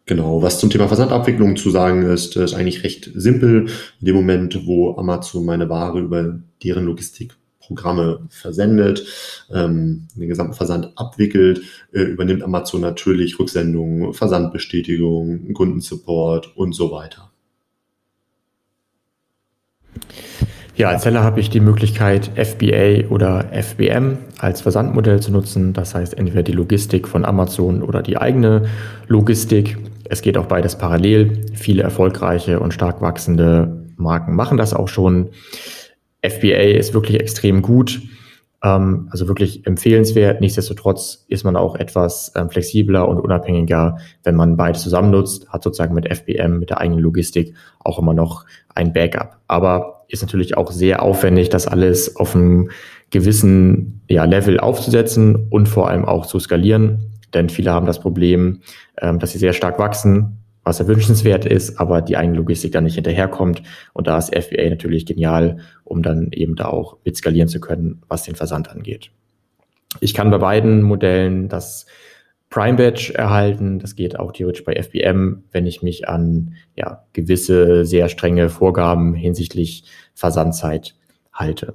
[0.07, 3.69] Genau, was zum Thema Versandabwicklung zu sagen ist, ist eigentlich recht simpel.
[4.01, 9.07] In dem Moment, wo Amazon meine Ware über deren Logistikprogramme versendet,
[9.51, 11.63] ähm, den gesamten Versand abwickelt,
[11.93, 17.31] äh, übernimmt Amazon natürlich Rücksendungen, Versandbestätigung, Kundensupport und so weiter.
[20.77, 25.73] Ja, als Seller habe ich die Möglichkeit, FBA oder FBM als Versandmodell zu nutzen.
[25.73, 28.67] Das heißt entweder die Logistik von Amazon oder die eigene
[29.07, 29.79] Logistik.
[30.09, 31.47] Es geht auch beides parallel.
[31.55, 35.31] Viele erfolgreiche und stark wachsende Marken machen das auch schon.
[36.23, 38.01] FBA ist wirklich extrem gut,
[38.63, 40.41] ähm, also wirklich empfehlenswert.
[40.41, 45.63] Nichtsdestotrotz ist man auch etwas ähm, flexibler und unabhängiger, wenn man beides zusammen nutzt, hat
[45.63, 49.39] sozusagen mit FBM, mit der eigenen Logistik auch immer noch ein Backup.
[49.49, 52.71] Aber ist natürlich auch sehr aufwendig, das alles auf einem
[53.11, 57.11] gewissen ja, Level aufzusetzen und vor allem auch zu skalieren.
[57.35, 58.61] Denn viele haben das Problem,
[59.01, 62.85] ähm, dass sie sehr stark wachsen, was ja wünschenswert ist, aber die eigene Logistik dann
[62.85, 63.63] nicht hinterherkommt.
[63.93, 68.03] Und da ist FBA natürlich genial, um dann eben da auch mit skalieren zu können,
[68.09, 69.11] was den Versand angeht.
[70.01, 71.87] Ich kann bei beiden Modellen das
[72.49, 73.79] Prime Badge erhalten.
[73.79, 79.15] Das geht auch theoretisch bei FBM, wenn ich mich an ja, gewisse sehr strenge Vorgaben
[79.15, 80.95] hinsichtlich Versandzeit
[81.33, 81.75] halte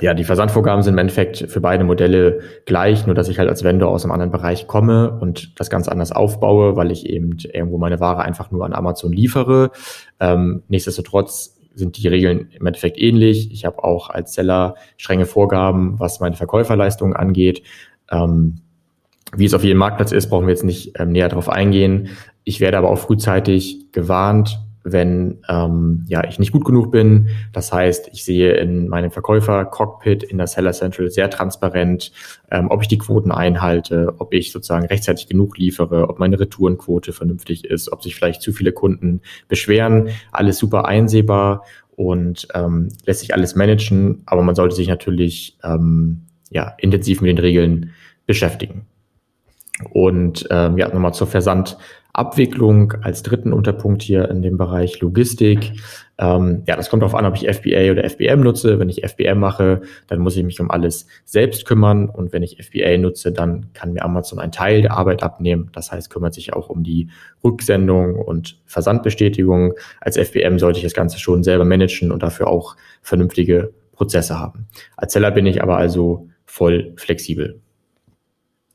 [0.00, 3.62] ja, die Versandvorgaben sind im Endeffekt für beide Modelle gleich, nur dass ich halt als
[3.62, 7.78] Vendor aus einem anderen Bereich komme und das ganz anders aufbaue, weil ich eben irgendwo
[7.78, 9.70] meine Ware einfach nur an Amazon liefere.
[10.18, 13.52] Ähm, nichtsdestotrotz sind die Regeln im Endeffekt ähnlich.
[13.52, 17.62] Ich habe auch als Seller strenge Vorgaben, was meine Verkäuferleistungen angeht.
[18.10, 18.56] Ähm,
[19.34, 22.10] wie es auf jedem Marktplatz ist, brauchen wir jetzt nicht ähm, näher darauf eingehen.
[22.44, 27.28] Ich werde aber auch frühzeitig gewarnt, wenn ähm, ja, ich nicht gut genug bin.
[27.52, 32.12] Das heißt, ich sehe in meinem Verkäufer-Cockpit in der Seller Central sehr transparent,
[32.50, 37.12] ähm, ob ich die Quoten einhalte, ob ich sozusagen rechtzeitig genug liefere, ob meine Retourenquote
[37.12, 40.08] vernünftig ist, ob sich vielleicht zu viele Kunden beschweren.
[40.32, 41.64] Alles super einsehbar
[41.96, 47.30] und ähm, lässt sich alles managen, aber man sollte sich natürlich ähm, ja, intensiv mit
[47.30, 47.90] den Regeln
[48.26, 48.86] beschäftigen.
[49.90, 51.76] Und ähm, ja, nochmal zur Versand.
[52.14, 55.72] Abwicklung als dritten Unterpunkt hier in dem Bereich Logistik.
[56.18, 58.78] Ähm, ja, das kommt darauf an, ob ich FBA oder FBM nutze.
[58.78, 62.10] Wenn ich FBM mache, dann muss ich mich um alles selbst kümmern.
[62.10, 65.70] Und wenn ich FBA nutze, dann kann mir Amazon einen Teil der Arbeit abnehmen.
[65.72, 67.08] Das heißt, kümmert sich auch um die
[67.42, 69.72] Rücksendung und Versandbestätigung.
[70.00, 74.66] Als FBM sollte ich das Ganze schon selber managen und dafür auch vernünftige Prozesse haben.
[74.96, 77.62] Als Seller bin ich aber also voll flexibel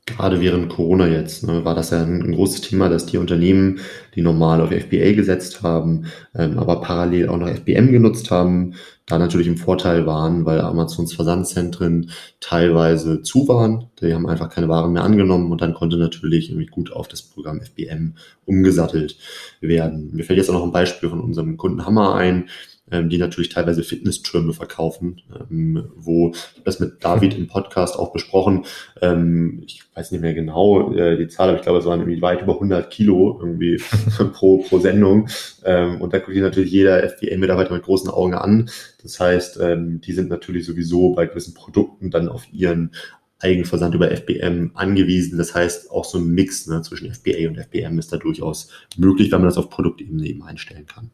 [0.08, 3.80] gerade während Corona jetzt, ne, war das ja ein, ein, großes Thema, dass die Unternehmen,
[4.14, 8.74] die normal auf FBA gesetzt haben, ähm, aber parallel auch noch FBM genutzt haben,
[9.06, 13.86] da natürlich im Vorteil waren, weil Amazons Versandzentren teilweise zu waren.
[14.00, 17.22] Die haben einfach keine Waren mehr angenommen und dann konnte natürlich irgendwie gut auf das
[17.22, 19.16] Programm FBM umgesattelt
[19.60, 20.10] werden.
[20.12, 22.48] Mir fällt jetzt auch noch ein Beispiel von unserem Kunden Hammer ein
[22.90, 26.32] ähm, die natürlich teilweise Fitnesstürme verkaufen, ähm, wo
[26.64, 28.64] das mit David im Podcast auch besprochen.
[29.00, 32.22] Ähm, ich weiß nicht mehr genau äh, die Zahl, aber ich glaube, es waren irgendwie
[32.22, 33.80] weit über 100 Kilo irgendwie
[34.32, 35.28] pro, pro Sendung.
[35.64, 38.70] Ähm, und da guckt sich natürlich jeder FBA-Mitarbeiter mit großen Augen an.
[39.02, 42.92] Das heißt, ähm, die sind natürlich sowieso bei gewissen Produkten dann auf ihren
[43.40, 45.38] Eigenversand über FBM angewiesen.
[45.38, 49.30] Das heißt, auch so ein Mix ne, zwischen FBA und FBM ist da durchaus möglich,
[49.30, 51.10] wenn man das auf Produktebene eben einstellen kann.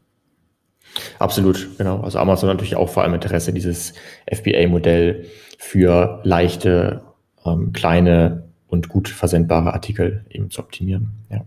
[1.19, 2.01] Absolut, genau.
[2.01, 3.93] Also Amazon hat natürlich auch vor allem Interesse, dieses
[4.31, 5.25] FBA-Modell
[5.57, 7.01] für leichte,
[7.45, 11.11] ähm, kleine und gut versendbare Artikel eben zu optimieren.
[11.29, 11.45] Ja.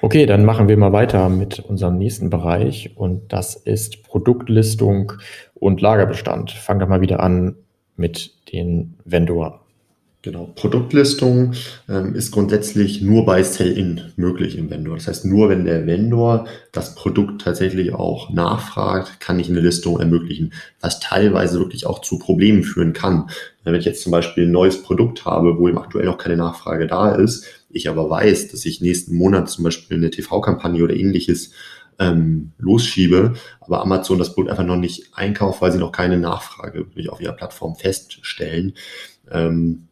[0.00, 5.14] Okay, dann machen wir mal weiter mit unserem nächsten Bereich und das ist Produktlistung
[5.54, 6.52] und Lagerbestand.
[6.52, 7.56] Fangen wir mal wieder an
[7.96, 9.54] mit den Vendoren.
[10.26, 10.52] Genau.
[10.56, 11.52] Produktlistung
[11.88, 14.96] ähm, ist grundsätzlich nur bei Sell-In möglich im Vendor.
[14.96, 20.00] Das heißt, nur wenn der Vendor das Produkt tatsächlich auch nachfragt, kann ich eine Listung
[20.00, 23.30] ermöglichen, was teilweise wirklich auch zu Problemen führen kann.
[23.62, 26.88] Wenn ich jetzt zum Beispiel ein neues Produkt habe, wo eben aktuell noch keine Nachfrage
[26.88, 31.52] da ist, ich aber weiß, dass ich nächsten Monat zum Beispiel eine TV-Kampagne oder ähnliches
[32.00, 36.80] ähm, losschiebe, aber Amazon das Produkt einfach noch nicht einkauft, weil sie noch keine Nachfrage
[36.80, 38.74] wirklich auf ihrer Plattform feststellen.
[39.30, 39.86] Ähm,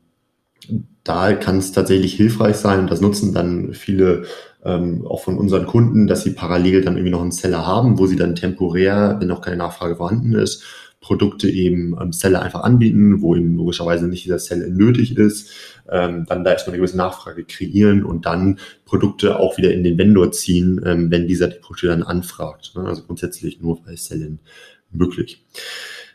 [1.05, 4.25] da kann es tatsächlich hilfreich sein und das nutzen dann viele
[4.65, 8.07] ähm, auch von unseren Kunden, dass sie parallel dann irgendwie noch einen Seller haben, wo
[8.07, 10.65] sie dann temporär, wenn noch keine Nachfrage vorhanden ist,
[11.01, 15.51] Produkte eben ähm, Seller einfach anbieten, wo eben logischerweise nicht dieser Seller nötig ist,
[15.91, 19.99] ähm, dann da erstmal eine gewisse Nachfrage kreieren und dann Produkte auch wieder in den
[19.99, 22.73] Vendor ziehen, ähm, wenn dieser die Produkte dann anfragt.
[22.75, 22.85] Ne?
[22.87, 24.39] Also grundsätzlich nur bei Sellen
[24.91, 25.45] möglich.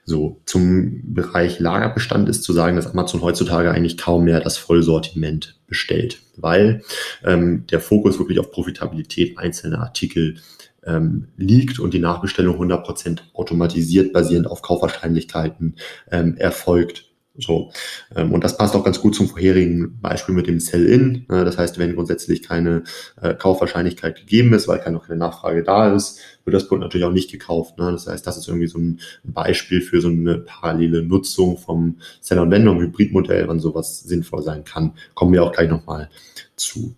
[0.09, 5.59] So, zum Bereich Lagerbestand ist zu sagen, dass Amazon heutzutage eigentlich kaum mehr das Vollsortiment
[5.67, 6.81] bestellt, weil
[7.23, 10.37] ähm, der Fokus wirklich auf Profitabilität einzelner Artikel
[10.83, 15.75] ähm, liegt und die Nachbestellung 100% automatisiert basierend auf Kaufwahrscheinlichkeiten
[16.09, 17.08] ähm, erfolgt.
[17.39, 17.71] So.
[18.15, 21.25] Ähm, und das passt auch ganz gut zum vorherigen Beispiel mit dem Sell-In.
[21.29, 22.83] Äh, das heißt, wenn grundsätzlich keine
[23.21, 27.11] äh, Kaufwahrscheinlichkeit gegeben ist, weil keine, keine Nachfrage da ist, wird das Produkt natürlich auch
[27.11, 27.77] nicht gekauft.
[27.77, 27.91] Ne?
[27.91, 32.43] Das heißt, das ist irgendwie so ein Beispiel für so eine parallele Nutzung vom Seller-
[32.43, 34.93] und Vendor-Hybridmodell, wann sowas sinnvoll sein kann.
[35.13, 36.09] Kommen wir auch gleich nochmal
[36.55, 36.95] zu.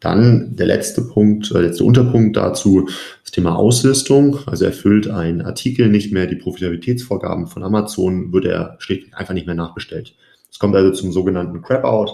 [0.00, 2.88] Dann der letzte Punkt, der äh, letzte Unterpunkt dazu,
[3.22, 4.38] das Thema Auslistung.
[4.46, 9.46] Also erfüllt ein Artikel nicht mehr die Profitabilitätsvorgaben von Amazon, wird er schlichtweg einfach nicht
[9.46, 10.14] mehr nachbestellt.
[10.50, 12.10] Es kommt also zum sogenannten Crap-Out.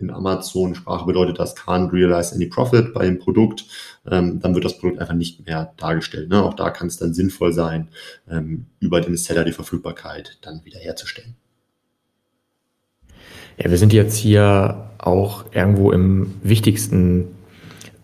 [0.00, 3.64] In Amazon-Sprache bedeutet das can't realize any profit bei dem Produkt.
[4.10, 6.28] Ähm, dann wird das Produkt einfach nicht mehr dargestellt.
[6.28, 6.42] Ne?
[6.42, 7.88] Auch da kann es dann sinnvoll sein,
[8.28, 11.36] ähm, über den Seller die Verfügbarkeit dann wiederherzustellen.
[13.56, 17.28] Ja, wir sind jetzt hier auch irgendwo im wichtigsten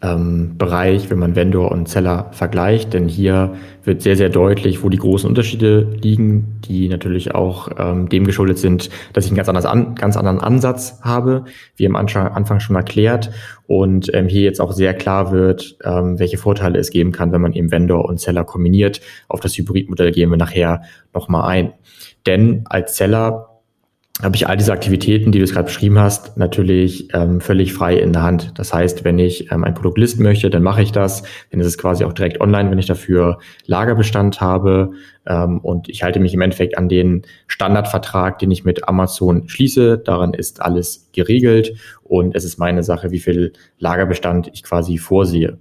[0.02, 3.54] ähm, Bereich, wenn man Vendor und Seller vergleicht, denn hier
[3.84, 8.58] wird sehr, sehr deutlich, wo die großen Unterschiede liegen, die natürlich auch ähm, dem geschuldet
[8.58, 11.44] sind, dass ich einen ganz, anders an, ganz anderen Ansatz habe,
[11.76, 13.30] wie am Anfang schon erklärt,
[13.66, 17.40] und ähm, hier jetzt auch sehr klar wird, ähm, welche Vorteile es geben kann, wenn
[17.40, 19.00] man eben Vendor und Seller kombiniert.
[19.28, 20.82] Auf das Hybridmodell gehen wir nachher
[21.14, 21.72] nochmal ein.
[22.26, 23.49] Denn als Seller
[24.22, 27.96] habe ich all diese Aktivitäten, die du es gerade beschrieben hast, natürlich ähm, völlig frei
[27.96, 28.52] in der Hand.
[28.56, 31.22] Das heißt, wenn ich ähm, ein Produkt listen möchte, dann mache ich das.
[31.50, 34.92] Dann ist es quasi auch direkt online, wenn ich dafür Lagerbestand habe.
[35.26, 39.98] Ähm, und ich halte mich im Endeffekt an den Standardvertrag, den ich mit Amazon schließe.
[39.98, 45.58] Daran ist alles geregelt und es ist meine Sache, wie viel Lagerbestand ich quasi vorsehe.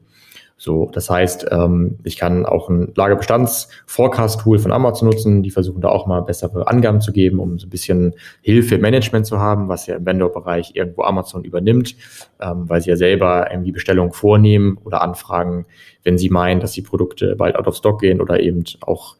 [0.62, 5.41] So, das heißt, ähm, ich kann auch ein Lagerbestands-Forecast-Tool von Amazon nutzen.
[5.41, 8.82] Die versuchen da auch mal bessere Angaben zu geben, um so ein bisschen Hilfe im
[8.82, 11.95] Management zu haben, was ja im Vendor-Bereich irgendwo Amazon übernimmt,
[12.41, 15.65] ähm, weil sie ja selber irgendwie Bestellungen vornehmen oder anfragen,
[16.04, 19.15] wenn sie meinen, dass die Produkte bald out of stock gehen oder eben auch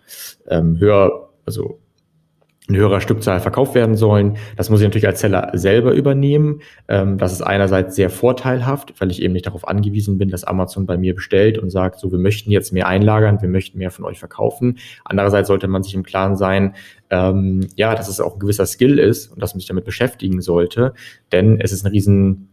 [0.50, 1.80] ähm, höher, also
[2.70, 4.38] in höherer Stückzahl verkauft werden sollen.
[4.56, 6.62] Das muss ich natürlich als Seller selber übernehmen.
[6.88, 10.86] Ähm, das ist einerseits sehr vorteilhaft, weil ich eben nicht darauf angewiesen bin, dass Amazon
[10.86, 14.06] bei mir bestellt und sagt, so, wir möchten jetzt mehr einlagern, wir möchten mehr von
[14.06, 14.78] euch verkaufen.
[15.04, 16.76] Andererseits sollte man sich im Klaren sein,
[17.10, 20.42] ähm, ja, dass es auch ein gewisser Skill ist und dass man sich damit beschäftigen
[20.42, 20.94] sollte,
[21.32, 22.49] denn es ist ein riesen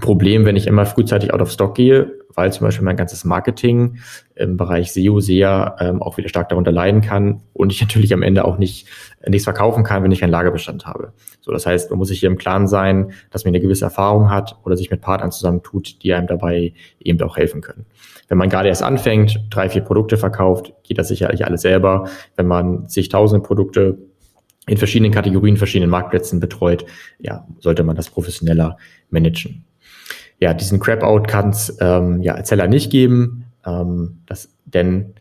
[0.00, 3.98] Problem, wenn ich immer frühzeitig out of stock gehe, weil zum Beispiel mein ganzes Marketing
[4.34, 8.22] im Bereich SEO sehr ähm, auch wieder stark darunter leiden kann und ich natürlich am
[8.22, 8.88] Ende auch nicht
[9.26, 11.12] nichts verkaufen kann, wenn ich keinen Lagerbestand habe.
[11.40, 14.30] So, das heißt, man muss sich hier im Klaren sein, dass man eine gewisse Erfahrung
[14.30, 17.86] hat oder sich mit Partnern zusammentut, die einem dabei eben auch helfen können.
[18.28, 22.08] Wenn man gerade erst anfängt, drei, vier Produkte verkauft, geht das sicherlich alles selber.
[22.36, 23.98] Wenn man sich tausende Produkte
[24.66, 26.84] in verschiedenen Kategorien, verschiedenen Marktplätzen betreut,
[27.18, 28.76] ja, sollte man das professioneller
[29.10, 29.64] managen
[30.38, 35.14] ja, diesen Crap-Out kann es ähm, ja, als Seller nicht geben, ähm, das, denn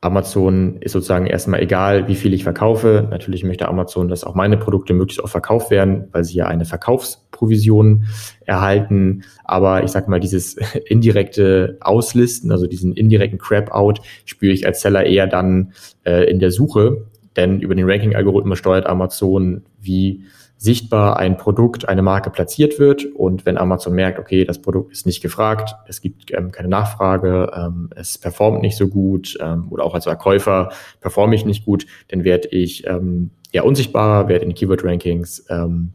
[0.00, 3.08] Amazon ist sozusagen erstmal egal, wie viel ich verkaufe.
[3.10, 6.64] Natürlich möchte Amazon, dass auch meine Produkte möglichst oft verkauft werden, weil sie ja eine
[6.64, 8.04] Verkaufsprovision
[8.44, 9.24] erhalten.
[9.44, 10.54] Aber ich sage mal, dieses
[10.86, 15.72] indirekte Auslisten, also diesen indirekten Crap-Out, spüre ich als Seller eher dann
[16.04, 17.06] äh, in der Suche.
[17.34, 20.24] Denn über den Ranking-Algorithmus steuert Amazon, wie
[20.58, 25.06] sichtbar ein Produkt, eine Marke platziert wird und wenn Amazon merkt, okay, das Produkt ist
[25.06, 29.84] nicht gefragt, es gibt ähm, keine Nachfrage, ähm, es performt nicht so gut ähm, oder
[29.84, 34.54] auch als Verkäufer performe ich nicht gut, dann werde ich ähm, ja unsichtbarer, werde in
[34.54, 35.92] Keyword-Rankings ähm,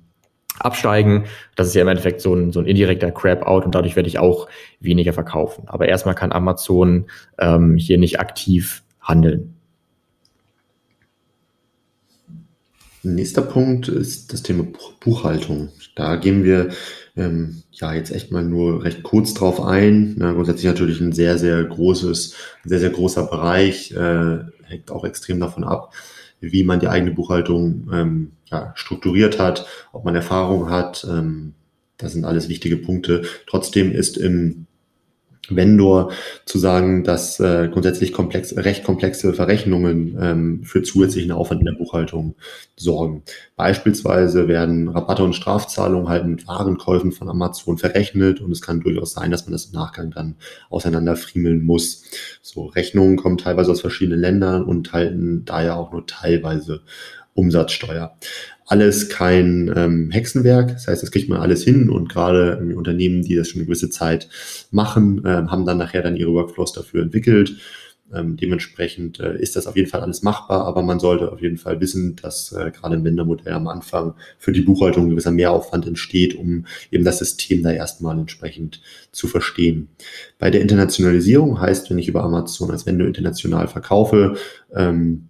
[0.59, 1.25] absteigen.
[1.55, 4.19] Das ist ja im Endeffekt so ein, so ein indirekter Crap-Out und dadurch werde ich
[4.19, 4.47] auch
[4.79, 5.63] weniger verkaufen.
[5.67, 7.05] Aber erstmal kann Amazon
[7.39, 9.50] ähm, hier nicht aktiv handeln.
[13.03, 14.65] Nächster Punkt ist das Thema
[14.99, 15.69] Buchhaltung.
[15.95, 16.69] Da gehen wir
[17.15, 20.13] ähm, ja jetzt echt mal nur recht kurz drauf ein.
[20.17, 25.39] Na, grundsätzlich natürlich ein sehr, sehr großes, sehr, sehr großer Bereich, äh, hängt auch extrem
[25.39, 25.93] davon ab,
[26.41, 31.05] wie man die eigene Buchhaltung ähm, ja, strukturiert hat, ob man Erfahrung hat.
[31.09, 31.53] Ähm,
[31.97, 33.23] das sind alles wichtige Punkte.
[33.47, 34.67] Trotzdem ist im
[35.49, 36.11] Vendor
[36.45, 41.73] zu sagen, dass äh, grundsätzlich komplex, recht komplexe Verrechnungen ähm, für zusätzlichen Aufwand in der
[41.73, 42.35] Buchhaltung
[42.75, 43.23] sorgen.
[43.55, 49.13] Beispielsweise werden Rabatte und Strafzahlungen halt mit Warenkäufen von Amazon verrechnet und es kann durchaus
[49.13, 50.35] sein, dass man das im Nachgang dann
[50.69, 52.03] auseinanderfriemeln muss.
[52.41, 56.81] So Rechnungen kommen teilweise aus verschiedenen Ländern und halten daher auch nur teilweise
[57.33, 58.17] Umsatzsteuer
[58.71, 60.69] alles kein ähm, Hexenwerk.
[60.69, 63.89] Das heißt, das kriegt man alles hin und gerade Unternehmen, die das schon eine gewisse
[63.89, 64.29] Zeit
[64.71, 67.57] machen, äh, haben dann nachher dann ihre Workflows dafür entwickelt.
[68.13, 71.57] Ähm, dementsprechend äh, ist das auf jeden Fall alles machbar, aber man sollte auf jeden
[71.57, 75.85] Fall wissen, dass äh, gerade im Wendermodell am Anfang für die Buchhaltung ein gewisser Mehraufwand
[75.85, 78.81] entsteht, um eben das System da erstmal entsprechend
[79.11, 79.89] zu verstehen.
[80.39, 84.35] Bei der Internationalisierung heißt, wenn ich über Amazon als Vendor international verkaufe,
[84.73, 85.29] ähm,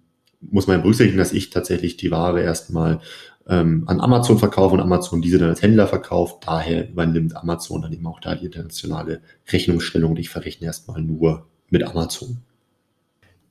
[0.50, 3.00] muss man berücksichtigen, dass ich tatsächlich die Ware erstmal
[3.48, 6.44] ähm, an Amazon verkaufe und Amazon diese dann als Händler verkauft.
[6.46, 9.20] Daher übernimmt Amazon dann eben auch da die internationale
[9.50, 10.16] Rechnungsstellung.
[10.16, 12.38] Ich verrechne erstmal nur mit Amazon.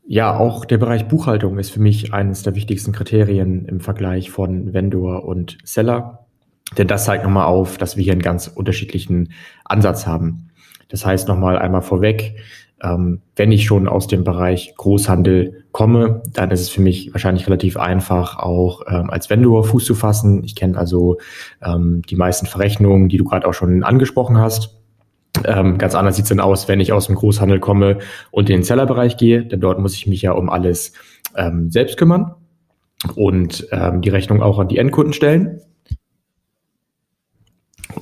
[0.05, 4.73] Ja, auch der Bereich Buchhaltung ist für mich eines der wichtigsten Kriterien im Vergleich von
[4.73, 6.25] Vendor und Seller.
[6.77, 9.33] Denn das zeigt nochmal auf, dass wir hier einen ganz unterschiedlichen
[9.65, 10.49] Ansatz haben.
[10.87, 12.35] Das heißt nochmal einmal vorweg,
[12.83, 17.47] ähm, wenn ich schon aus dem Bereich Großhandel komme, dann ist es für mich wahrscheinlich
[17.47, 20.43] relativ einfach, auch ähm, als Vendor Fuß zu fassen.
[20.43, 21.17] Ich kenne also
[21.63, 24.77] ähm, die meisten Verrechnungen, die du gerade auch schon angesprochen hast.
[25.45, 27.99] Ähm, ganz anders sieht es dann aus, wenn ich aus dem Großhandel komme
[28.31, 30.93] und in den Sellerbereich gehe, denn dort muss ich mich ja um alles
[31.37, 32.35] ähm, selbst kümmern
[33.15, 35.61] und ähm, die Rechnung auch an die Endkunden stellen.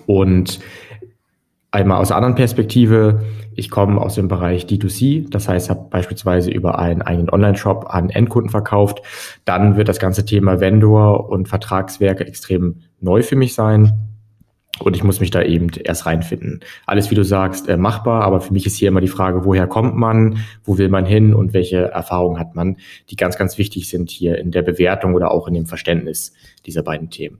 [0.05, 0.59] Und
[1.71, 3.21] einmal aus der anderen Perspektive,
[3.55, 8.09] ich komme aus dem Bereich D2C, das heißt, habe beispielsweise über einen eigenen Online-Shop an
[8.09, 9.01] Endkunden verkauft,
[9.45, 14.05] dann wird das ganze Thema Vendor und Vertragswerke extrem neu für mich sein.
[14.79, 16.61] Und ich muss mich da eben erst reinfinden.
[16.85, 19.67] Alles, wie du sagst, äh, machbar, aber für mich ist hier immer die Frage, woher
[19.67, 21.33] kommt man, wo will man hin?
[21.33, 22.77] Und welche Erfahrungen hat man,
[23.09, 26.33] die ganz, ganz wichtig sind hier in der Bewertung oder auch in dem Verständnis
[26.65, 27.39] dieser beiden Themen.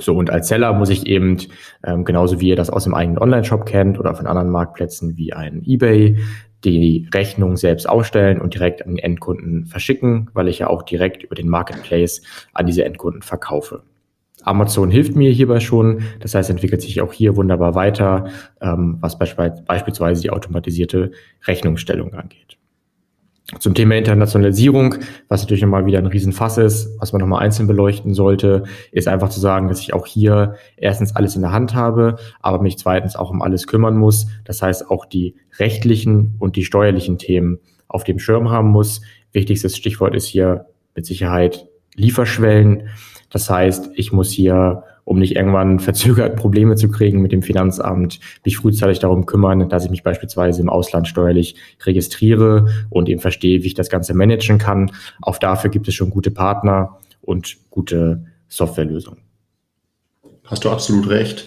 [0.00, 1.38] So, und als Seller muss ich eben,
[1.84, 5.32] ähm, genauso wie ihr das aus dem eigenen Online-Shop kennt oder von anderen Marktplätzen wie
[5.32, 6.18] ein eBay,
[6.64, 11.22] die Rechnung selbst ausstellen und direkt an den Endkunden verschicken, weil ich ja auch direkt
[11.22, 12.22] über den Marketplace
[12.54, 13.82] an diese Endkunden verkaufe.
[14.42, 16.02] Amazon hilft mir hierbei schon.
[16.20, 18.28] Das heißt, entwickelt sich auch hier wunderbar weiter,
[18.60, 21.12] ähm, was beispielsweise die automatisierte
[21.46, 22.58] Rechnungsstellung angeht.
[23.58, 24.96] Zum Thema Internationalisierung,
[25.28, 29.28] was natürlich nochmal wieder ein Riesenfass ist, was man nochmal einzeln beleuchten sollte, ist einfach
[29.28, 33.16] zu sagen, dass ich auch hier erstens alles in der Hand habe, aber mich zweitens
[33.16, 34.26] auch um alles kümmern muss.
[34.44, 39.02] Das heißt, auch die rechtlichen und die steuerlichen Themen auf dem Schirm haben muss.
[39.32, 42.88] Wichtigstes Stichwort ist hier mit Sicherheit Lieferschwellen.
[43.30, 48.20] Das heißt, ich muss hier, um nicht irgendwann verzögert Probleme zu kriegen mit dem Finanzamt,
[48.44, 53.62] mich frühzeitig darum kümmern, dass ich mich beispielsweise im Ausland steuerlich registriere und eben verstehe,
[53.62, 54.90] wie ich das Ganze managen kann.
[55.22, 59.20] Auch dafür gibt es schon gute Partner und gute Softwarelösungen.
[60.44, 61.46] Hast du absolut recht.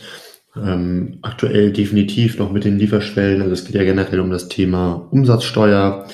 [0.55, 3.41] Ähm, aktuell definitiv noch mit den Lieferschwellen.
[3.41, 6.07] Also es geht ja generell um das Thema Umsatzsteuer.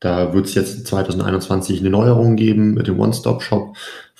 [0.00, 2.98] Da wird es jetzt 2021 eine Neuerung geben mit dem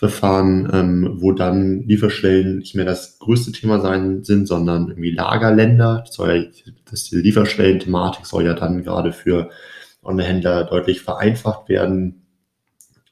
[0.01, 6.03] One-Stop-Shop-Verfahren, ähm, wo dann Lieferschwellen nicht mehr das größte Thema sein sind, sondern irgendwie Lagerländer.
[6.07, 9.51] Das, soll ja, das die Lieferschwellen-Thematik soll ja dann gerade für
[10.03, 12.20] Online-Händler deutlich vereinfacht werden.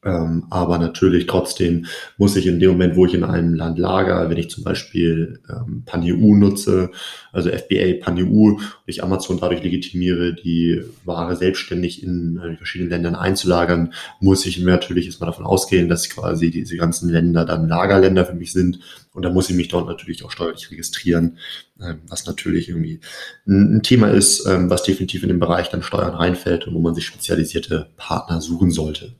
[0.04, 1.86] Ähm, aber natürlich trotzdem
[2.18, 5.40] muss ich in dem Moment, wo ich in einem Land lager, wenn ich zum Beispiel
[5.50, 6.92] ähm, PanEU nutze,
[7.32, 13.16] also FBA PanEU, und ich Amazon dadurch legitimiere, die Ware selbstständig in äh, verschiedenen Ländern
[13.16, 18.24] einzulagern, muss ich mir natürlich erstmal davon ausgehen, dass quasi diese ganzen Länder dann Lagerländer
[18.24, 18.78] für mich sind.
[19.12, 21.38] Und da muss ich mich dort natürlich auch steuerlich registrieren,
[21.80, 23.00] äh, was natürlich irgendwie
[23.48, 26.78] ein, ein Thema ist, ähm, was definitiv in den Bereich dann Steuern reinfällt und wo
[26.78, 29.16] man sich spezialisierte Partner suchen sollte.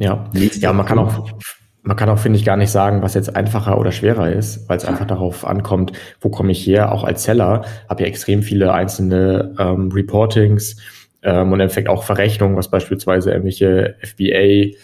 [0.00, 1.28] Ja, ja man kann auch,
[1.82, 4.78] man kann auch, finde ich, gar nicht sagen, was jetzt einfacher oder schwerer ist, weil
[4.78, 6.92] es einfach darauf ankommt, wo komme ich her.
[6.92, 10.76] Auch als Seller habe ja extrem viele einzelne ähm, Reportings
[11.22, 14.74] ähm, und im Endeffekt auch Verrechnungen, was beispielsweise irgendwelche FBA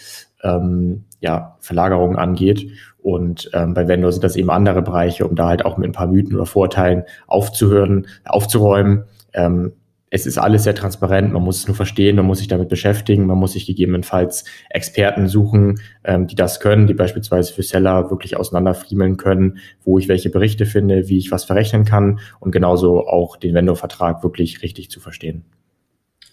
[0.43, 2.69] ähm, ja, Verlagerungen angeht.
[2.99, 5.93] Und ähm, bei Vendor sind das eben andere Bereiche, um da halt auch mit ein
[5.93, 9.05] paar Mythen oder Vorteilen aufzuhören, aufzuräumen.
[9.33, 9.73] Ähm,
[10.09, 13.25] es ist alles sehr transparent, man muss es nur verstehen, man muss sich damit beschäftigen,
[13.25, 18.37] man muss sich gegebenenfalls Experten suchen, ähm, die das können, die beispielsweise für Seller wirklich
[18.37, 23.35] auseinanderfriemeln können, wo ich welche Berichte finde, wie ich was verrechnen kann und genauso auch
[23.35, 25.43] den Vendor-Vertrag wirklich richtig zu verstehen.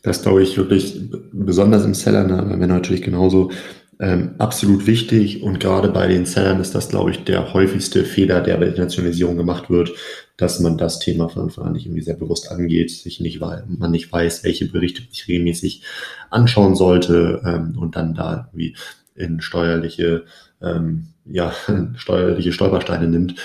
[0.02, 2.54] Das glaube ich wirklich besonders im Seller, ne?
[2.58, 3.50] wenn natürlich genauso
[4.00, 8.40] ähm, absolut wichtig und gerade bei den Sellern ist das, glaube ich, der häufigste Fehler,
[8.40, 9.92] der bei Internationalisierung gemacht wird,
[10.37, 13.64] dass man das Thema von Anfang an nicht irgendwie sehr bewusst angeht, sich nicht, weil
[13.68, 15.82] man nicht weiß, welche Berichte ich regelmäßig
[16.30, 18.76] anschauen sollte ähm, und dann da irgendwie
[19.14, 20.24] in steuerliche,
[20.61, 21.55] ähm, ja,
[21.97, 23.37] steuerliche Stolpersteine nimmt.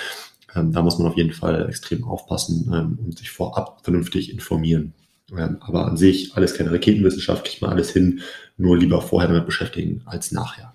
[0.56, 4.94] Ähm, da muss man auf jeden Fall extrem aufpassen ähm, und sich vorab vernünftig informieren.
[5.38, 8.22] Ähm, aber an sich alles keine Raketenwissenschaft, kriegt man alles hin,
[8.58, 10.74] nur lieber vorher damit beschäftigen als nachher.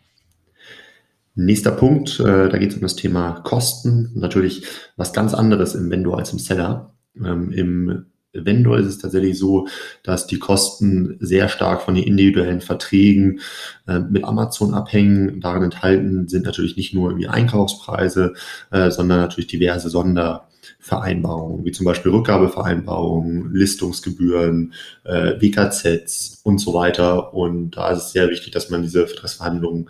[1.36, 4.12] Nächster Punkt, äh, da geht es um das Thema Kosten.
[4.14, 4.66] Natürlich
[4.96, 6.94] was ganz anderes im Vendor als im Seller.
[7.16, 9.66] Ähm, Im Vendor ist es tatsächlich so,
[10.02, 13.40] dass die Kosten sehr stark von den individuellen Verträgen
[13.86, 15.40] äh, mit Amazon abhängen.
[15.40, 18.34] Darin enthalten sind natürlich nicht nur irgendwie Einkaufspreise,
[18.70, 24.74] äh, sondern natürlich diverse Sondervereinbarungen, wie zum Beispiel Rückgabevereinbarungen, Listungsgebühren,
[25.04, 27.34] äh, WKZs und so weiter.
[27.34, 29.88] Und da ist es sehr wichtig, dass man diese Vertragsverhandlungen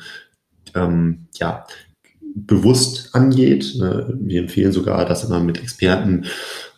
[0.75, 1.67] ähm, ja,
[2.35, 3.75] bewusst angeht.
[3.79, 4.17] Ne?
[4.21, 6.25] Wir empfehlen sogar, das immer mit Experten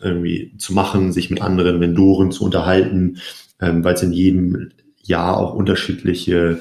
[0.01, 3.17] irgendwie zu machen, sich mit anderen Vendoren zu unterhalten,
[3.59, 4.69] ähm, weil es in jedem
[5.01, 6.59] ja auch unterschiedliche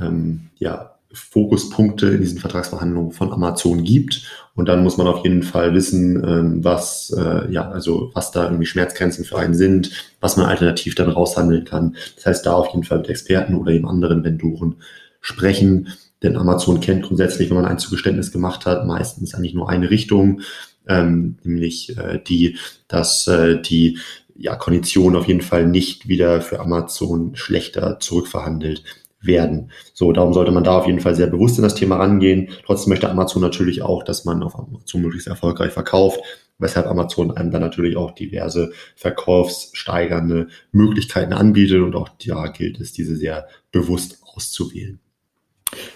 [0.00, 4.22] ähm, ja, Fokuspunkte in diesen Vertragsverhandlungen von Amazon gibt.
[4.54, 8.44] Und dann muss man auf jeden Fall wissen, ähm, was, äh, ja, also was da
[8.44, 11.96] irgendwie Schmerzgrenzen für einen sind, was man alternativ dann raushandeln kann.
[12.16, 14.76] Das heißt, da auf jeden Fall mit Experten oder eben anderen Vendoren
[15.20, 15.88] sprechen.
[16.22, 20.40] Denn Amazon kennt grundsätzlich, wenn man ein Zugeständnis gemacht hat, meistens eigentlich nur eine Richtung,
[20.88, 22.56] ähm, nämlich äh, die,
[22.88, 23.98] dass äh, die
[24.34, 28.84] ja, Konditionen auf jeden Fall nicht wieder für Amazon schlechter zurückverhandelt
[29.20, 29.72] werden.
[29.94, 32.50] So, darum sollte man da auf jeden Fall sehr bewusst in das Thema rangehen.
[32.64, 36.20] Trotzdem möchte Amazon natürlich auch, dass man auf Amazon möglichst erfolgreich verkauft,
[36.58, 42.92] weshalb Amazon einem dann natürlich auch diverse verkaufssteigernde Möglichkeiten anbietet und auch da gilt es,
[42.92, 45.00] diese sehr bewusst auszuwählen.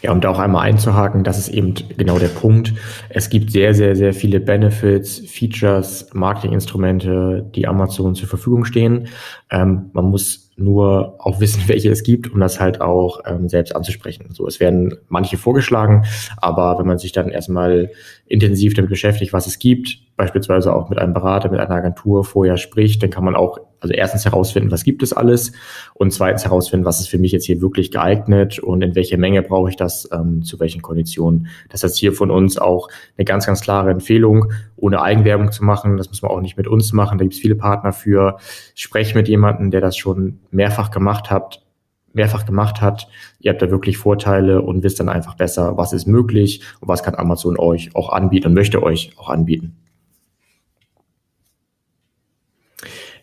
[0.03, 2.75] Ja, um da auch einmal einzuhaken, das ist eben genau der Punkt.
[3.09, 9.09] Es gibt sehr, sehr, sehr viele Benefits, Features, Marketinginstrumente, die Amazon zur Verfügung stehen.
[9.51, 13.75] Ähm, man muss nur auch wissen, welche es gibt, um das halt auch ähm, selbst
[13.75, 14.27] anzusprechen.
[14.33, 16.05] So, es werden manche vorgeschlagen,
[16.37, 17.91] aber wenn man sich dann erstmal
[18.27, 22.57] intensiv damit beschäftigt, was es gibt, beispielsweise auch mit einem Berater, mit einer Agentur vorher
[22.57, 25.53] spricht, dann kann man auch also erstens herausfinden, was gibt es alles
[25.95, 29.43] und zweitens herausfinden, was ist für mich jetzt hier wirklich geeignet und in welcher Menge
[29.43, 31.49] brauche ich das, ähm, zu welchen Konditionen.
[31.69, 35.97] Das heißt hier von uns auch eine ganz, ganz klare Empfehlung, ohne Eigenwerbung zu machen.
[35.97, 37.19] Das muss man auch nicht mit uns machen.
[37.19, 38.37] Da gibt es viele Partner für.
[38.75, 41.65] Sprecht mit jemandem, der das schon mehrfach gemacht hat,
[42.13, 43.09] mehrfach gemacht hat.
[43.41, 47.03] Ihr habt da wirklich Vorteile und wisst dann einfach besser, was ist möglich und was
[47.03, 49.82] kann Amazon euch auch anbieten und möchte euch auch anbieten.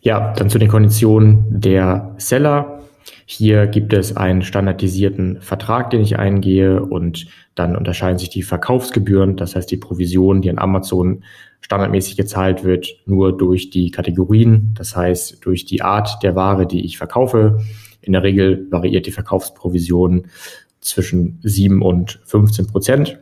[0.01, 2.79] Ja, dann zu den Konditionen der Seller.
[3.25, 9.35] Hier gibt es einen standardisierten Vertrag, den ich eingehe und dann unterscheiden sich die Verkaufsgebühren,
[9.35, 11.23] das heißt die Provision, die an Amazon
[11.61, 16.85] standardmäßig gezahlt wird, nur durch die Kategorien, das heißt durch die Art der Ware, die
[16.85, 17.59] ich verkaufe.
[18.01, 20.27] In der Regel variiert die Verkaufsprovision
[20.79, 23.19] zwischen 7 und 15 Prozent.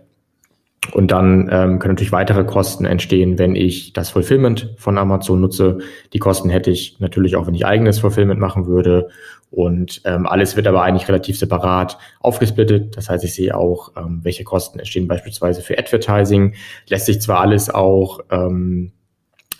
[0.94, 5.80] Und dann ähm, können natürlich weitere Kosten entstehen, wenn ich das Fulfillment von Amazon nutze.
[6.14, 9.10] Die Kosten hätte ich natürlich auch, wenn ich eigenes Fulfillment machen würde.
[9.50, 12.96] Und ähm, alles wird aber eigentlich relativ separat aufgesplittet.
[12.96, 16.54] Das heißt, ich sehe auch, ähm, welche Kosten entstehen beispielsweise für Advertising.
[16.88, 18.92] Lässt sich zwar alles auch ähm,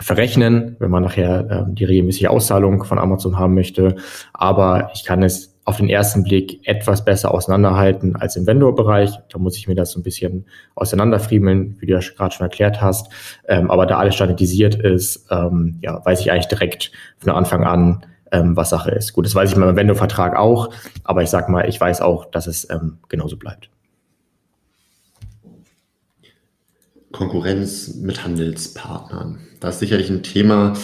[0.00, 3.96] verrechnen, wenn man nachher ähm, die regelmäßige Auszahlung von Amazon haben möchte,
[4.32, 9.10] aber ich kann es auf den ersten Blick etwas besser auseinanderhalten als im Vendor-Bereich.
[9.28, 12.80] Da muss ich mir das so ein bisschen auseinanderfriemeln, wie du ja gerade schon erklärt
[12.80, 13.12] hast.
[13.46, 18.06] Ähm, aber da alles standardisiert ist, ähm, ja, weiß ich eigentlich direkt von Anfang an,
[18.32, 19.12] ähm, was Sache ist.
[19.12, 20.70] Gut, das weiß ich mal im Vendor-Vertrag auch,
[21.04, 23.68] aber ich sag mal, ich weiß auch, dass es ähm, genauso bleibt.
[27.12, 29.47] Konkurrenz mit Handelspartnern.
[29.60, 30.74] Das ist sicherlich ein Thema,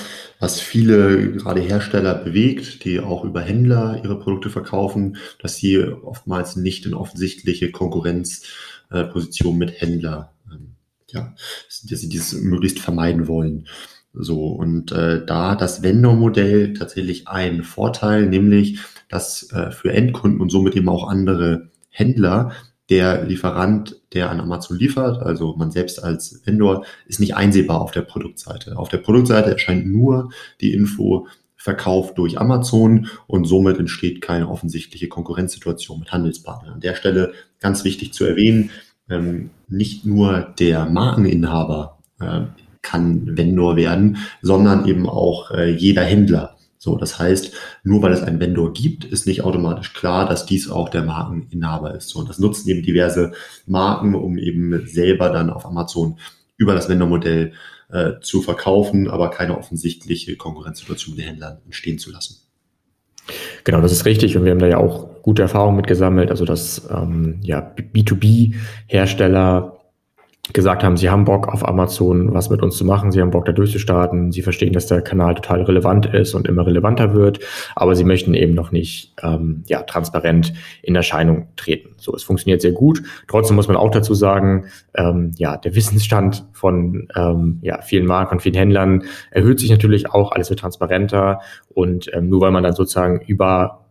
[0.41, 6.57] was viele gerade Hersteller bewegt, die auch über Händler ihre Produkte verkaufen, dass sie oftmals
[6.57, 10.75] nicht in offensichtliche Konkurrenzposition mit Händler, ähm,
[11.11, 11.35] ja,
[11.89, 13.68] dass sie dieses möglichst vermeiden wollen.
[14.12, 20.51] So, und äh, da das Vendor-Modell tatsächlich einen Vorteil, nämlich dass äh, für Endkunden und
[20.51, 22.53] somit eben auch andere Händler
[22.95, 27.90] der Lieferant, der an Amazon liefert, also man selbst als Vendor, ist nicht einsehbar auf
[27.90, 28.78] der Produktseite.
[28.78, 30.30] Auf der Produktseite erscheint nur
[30.61, 31.26] die Info
[31.57, 36.74] Verkauf durch Amazon und somit entsteht keine offensichtliche Konkurrenzsituation mit Handelspartnern.
[36.74, 38.70] An der Stelle ganz wichtig zu erwähnen,
[39.11, 42.42] ähm, nicht nur der Markeninhaber äh,
[42.80, 46.54] kann Vendor werden, sondern eben auch äh, jeder Händler
[46.85, 47.51] so, das heißt,
[47.82, 51.95] nur weil es einen Vendor gibt, ist nicht automatisch klar, dass dies auch der Markeninhaber
[51.95, 52.11] ist.
[52.11, 53.32] So, und das nutzen eben diverse
[53.66, 56.18] Marken, um eben selber dann auf Amazon
[56.59, 57.55] über das Vendor-Modell
[57.91, 62.37] äh, zu verkaufen, aber keine offensichtliche Konkurrenzsituation mit den Händlern entstehen zu lassen.
[63.64, 66.87] Genau, das ist richtig und wir haben da ja auch gute Erfahrungen mitgesammelt, also dass
[66.91, 69.78] ähm, ja, B2B-Hersteller
[70.53, 73.47] gesagt haben, sie haben Bock auf Amazon was mit uns zu machen, sie haben Bock
[73.47, 77.40] da durchzustarten, sie verstehen, dass der Kanal total relevant ist und immer relevanter wird,
[77.74, 81.95] aber sie möchten eben noch nicht ähm, ja, transparent in Erscheinung treten.
[81.97, 83.03] So, es funktioniert sehr gut.
[83.26, 88.34] Trotzdem muss man auch dazu sagen, ähm, ja, der Wissensstand von ähm, ja, vielen Marken
[88.34, 91.40] und vielen Händlern erhöht sich natürlich auch, alles wird transparenter
[91.72, 93.86] und ähm, nur weil man dann sozusagen über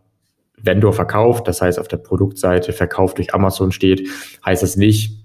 [0.56, 4.08] Vendor verkauft, das heißt auf der Produktseite verkauft durch Amazon steht,
[4.44, 5.23] heißt das nicht,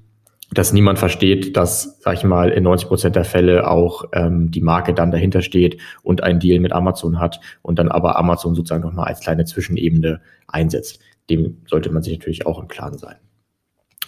[0.51, 4.61] dass niemand versteht, dass, sag ich mal, in 90 Prozent der Fälle auch ähm, die
[4.61, 8.83] Marke dann dahinter steht und einen Deal mit Amazon hat und dann aber Amazon sozusagen
[8.83, 10.99] nochmal als kleine Zwischenebene einsetzt.
[11.29, 13.15] Dem sollte man sich natürlich auch im Klaren sein.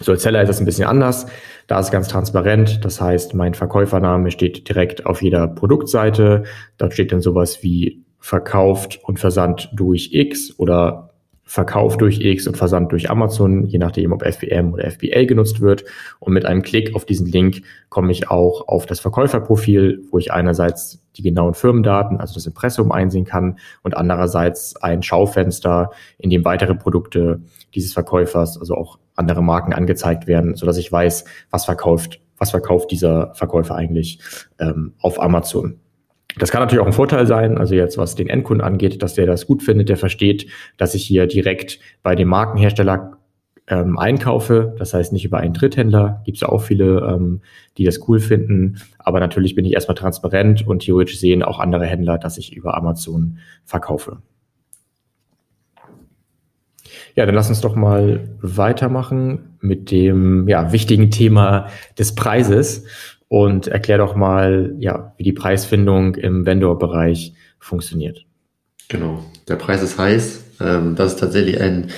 [0.00, 1.26] So als Seller ist das ein bisschen anders.
[1.68, 2.84] Da ist ganz transparent.
[2.84, 6.44] Das heißt, mein Verkäufername steht direkt auf jeder Produktseite.
[6.78, 11.11] Dort steht dann sowas wie verkauft und versandt durch X oder
[11.44, 15.84] Verkauf durch X und Versand durch Amazon, je nachdem, ob FBM oder FBA genutzt wird.
[16.20, 20.32] Und mit einem Klick auf diesen Link komme ich auch auf das Verkäuferprofil, wo ich
[20.32, 26.44] einerseits die genauen Firmendaten, also das Impressum einsehen kann und andererseits ein Schaufenster, in dem
[26.44, 27.42] weitere Produkte
[27.74, 32.50] dieses Verkäufers, also auch andere Marken angezeigt werden, so dass ich weiß, was verkauft, was
[32.50, 34.20] verkauft dieser Verkäufer eigentlich
[34.58, 35.80] ähm, auf Amazon.
[36.38, 39.26] Das kann natürlich auch ein Vorteil sein, also jetzt was den Endkunden angeht, dass der
[39.26, 43.18] das gut findet, der versteht, dass ich hier direkt bei dem Markenhersteller
[43.68, 47.42] ähm, einkaufe, das heißt nicht über einen Dritthändler, gibt es ja auch viele, ähm,
[47.78, 51.86] die das cool finden, aber natürlich bin ich erstmal transparent und theoretisch sehen auch andere
[51.86, 54.18] Händler, dass ich über Amazon verkaufe.
[57.14, 61.68] Ja, dann lass uns doch mal weitermachen mit dem ja, wichtigen Thema
[61.98, 62.86] des Preises
[63.32, 68.26] und erklär doch mal, ja, wie die Preisfindung im Vendor-Bereich funktioniert.
[68.88, 70.44] Genau, der Preis ist heiß.
[70.60, 71.88] Ähm, das ist tatsächlich ein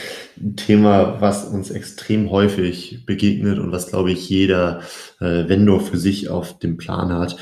[0.55, 4.82] Thema, was uns extrem häufig begegnet und was, glaube ich, jeder
[5.18, 7.37] äh, Vendor für sich auf dem Plan hat.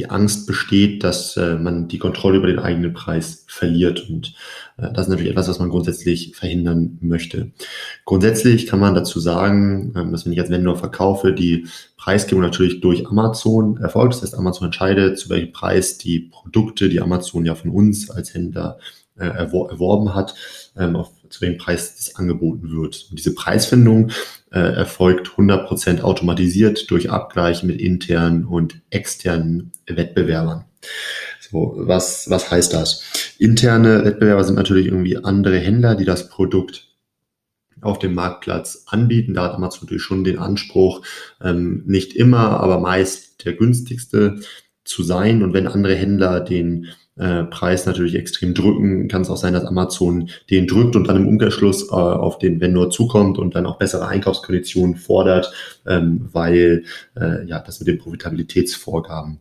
[0.00, 4.08] Die Angst besteht, dass äh, man die Kontrolle über den eigenen Preis verliert.
[4.08, 4.32] Und
[4.78, 7.52] äh, das ist natürlich etwas, was man grundsätzlich verhindern möchte.
[8.06, 11.66] Grundsätzlich kann man dazu sagen, ähm, dass wenn ich als Vendor verkaufe, die
[11.98, 14.14] Preisgebung natürlich durch Amazon erfolgt.
[14.14, 18.32] Das heißt, Amazon entscheidet, zu welchem Preis die Produkte, die Amazon ja von uns als
[18.32, 18.78] Händler
[19.18, 20.34] äh, erwor erworben hat,
[20.78, 23.06] ähm, auf zu welchem Preis das angeboten wird.
[23.10, 24.10] Und diese Preisfindung
[24.50, 30.64] äh, erfolgt 100% automatisiert durch Abgleich mit internen und externen Wettbewerbern.
[31.40, 33.02] So, was, was heißt das?
[33.38, 36.88] Interne Wettbewerber sind natürlich irgendwie andere Händler, die das Produkt
[37.80, 39.34] auf dem Marktplatz anbieten.
[39.34, 41.02] Da hat Amazon natürlich schon den Anspruch,
[41.42, 44.40] ähm, nicht immer, aber meist der günstigste
[44.84, 45.42] zu sein.
[45.42, 46.88] Und wenn andere Händler den
[47.20, 51.16] äh, Preis natürlich extrem drücken, kann es auch sein, dass Amazon den drückt und dann
[51.16, 55.52] im Umkehrschluss äh, auf den Vendor zukommt und dann auch bessere Einkaufskonditionen fordert,
[55.86, 56.84] ähm, weil
[57.20, 59.38] äh, ja das mit den Profitabilitätsvorgaben,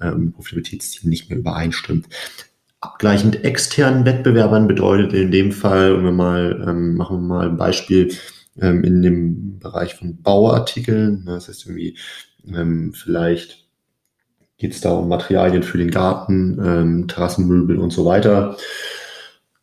[0.00, 2.06] ähm, Profitabilitätszielen nicht mehr übereinstimmt.
[2.80, 7.56] Abgleichend externen Wettbewerbern bedeutet in dem Fall, und wir mal, ähm, machen wir mal ein
[7.56, 8.12] Beispiel
[8.60, 11.96] ähm, in dem Bereich von Bauartikeln, ne, das heißt irgendwie
[12.46, 13.61] ähm, vielleicht
[14.58, 18.56] geht es da um Materialien für den Garten, ähm, Terrassenmöbel und so weiter.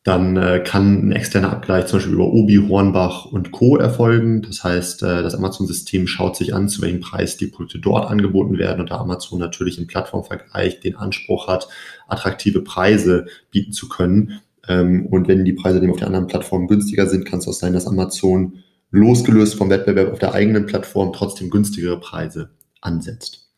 [0.04, 3.78] Dann äh, kann ein externer Abgleich zum Beispiel über Obi, Hornbach und Co.
[3.78, 4.42] erfolgen.
[4.42, 8.58] Das heißt, äh, das Amazon-System schaut sich an, zu welchem Preis die Produkte dort angeboten
[8.58, 11.68] werden und da Amazon natürlich im Plattformvergleich den Anspruch hat,
[12.08, 14.40] attraktive Preise bieten zu können.
[14.70, 17.54] Ähm, und wenn die Preise dem auf der anderen Plattform günstiger sind, kann es auch
[17.54, 23.50] sein, dass Amazon losgelöst vom Wettbewerb auf der eigenen Plattform trotzdem günstigere Preise ansetzt.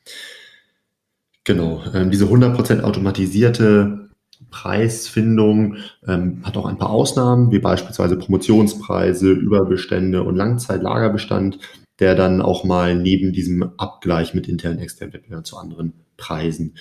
[1.43, 4.09] Genau, ähm, diese 100% automatisierte
[4.51, 5.77] Preisfindung
[6.07, 11.59] ähm, hat auch ein paar Ausnahmen, wie beispielsweise Promotionspreise, Überbestände und Langzeitlagerbestand,
[11.99, 16.75] der dann auch mal neben diesem Abgleich mit internen externen Wettbewerbern zu anderen Preisen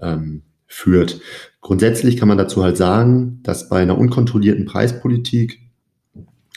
[0.00, 1.20] ähm, führt.
[1.60, 5.60] Grundsätzlich kann man dazu halt sagen, dass bei einer unkontrollierten Preispolitik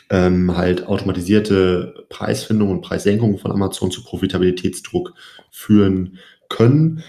[0.09, 5.13] ähm, halt automatisierte Preisfindung und Preissenkung von Amazon zu Profitabilitätsdruck
[5.51, 6.17] führen
[6.49, 7.03] können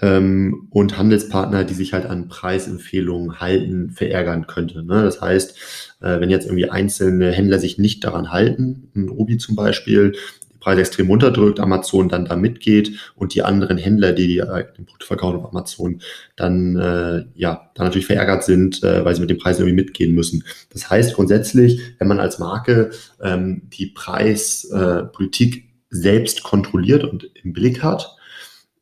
[0.00, 4.82] ähm, und Handelspartner, die sich halt an Preisempfehlungen halten, verärgern könnte.
[4.82, 5.02] Ne?
[5.02, 5.56] Das heißt,
[6.00, 10.12] äh, wenn jetzt irgendwie einzelne Händler sich nicht daran halten, ein Obi zum Beispiel,
[10.52, 14.84] die Preise extrem runterdrückt, Amazon dann da mitgeht und die anderen Händler, die, äh, den
[14.84, 16.02] Produkt verkaufen auf Amazon,
[16.36, 20.14] dann äh, ja dann natürlich verärgert sind, äh, weil sie mit den Preisen irgendwie mitgehen
[20.14, 20.44] müssen.
[20.70, 22.90] Das heißt grundsätzlich, wenn man als Marke
[23.22, 28.15] ähm, die Preispolitik äh, selbst kontrolliert und im Blick hat,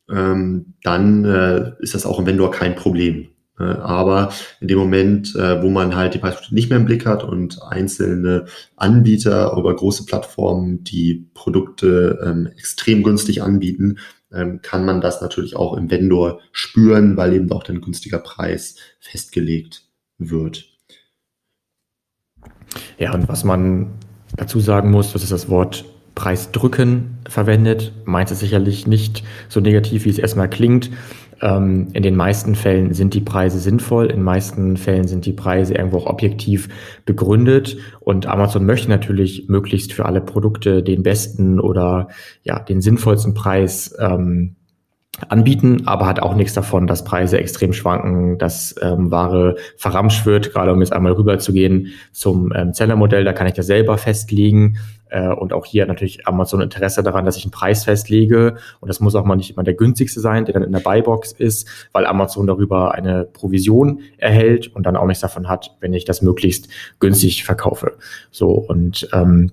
[0.09, 3.29] ähm, dann äh, ist das auch im Vendor kein Problem.
[3.59, 7.05] Äh, aber in dem Moment, äh, wo man halt die Preisstruktur nicht mehr im Blick
[7.05, 8.45] hat und einzelne
[8.75, 13.97] Anbieter über große Plattformen die Produkte ähm, extrem günstig anbieten,
[14.31, 18.75] ähm, kann man das natürlich auch im Vendor spüren, weil eben auch dann günstiger Preis
[18.99, 19.83] festgelegt
[20.17, 20.65] wird.
[22.97, 23.93] Ja, und was man
[24.35, 25.85] dazu sagen muss, das ist das Wort
[26.15, 30.89] Preisdrücken verwendet, meint es sicherlich nicht so negativ, wie es erstmal klingt.
[31.41, 35.33] Ähm, in den meisten Fällen sind die Preise sinnvoll, in den meisten Fällen sind die
[35.33, 36.69] Preise irgendwo auch objektiv
[37.05, 37.77] begründet.
[37.99, 42.07] Und Amazon möchte natürlich möglichst für alle Produkte den besten oder
[42.43, 44.55] ja den sinnvollsten Preis ähm,
[45.29, 50.51] anbieten, aber hat auch nichts davon, dass Preise extrem schwanken, dass ähm, Ware verramscht wird,
[50.51, 53.97] gerade um jetzt einmal rüber zu gehen zum ähm, Zellermodell, da kann ich das selber
[53.97, 54.77] festlegen,
[55.09, 58.55] Äh, und auch hier natürlich Amazon Interesse daran, dass ich einen Preis festlege.
[58.79, 61.31] Und das muss auch mal nicht immer der günstigste sein, der dann in der Buybox
[61.31, 66.05] ist, weil Amazon darüber eine Provision erhält und dann auch nichts davon hat, wenn ich
[66.05, 66.67] das möglichst
[66.99, 67.93] günstig verkaufe.
[68.31, 69.51] So und ähm,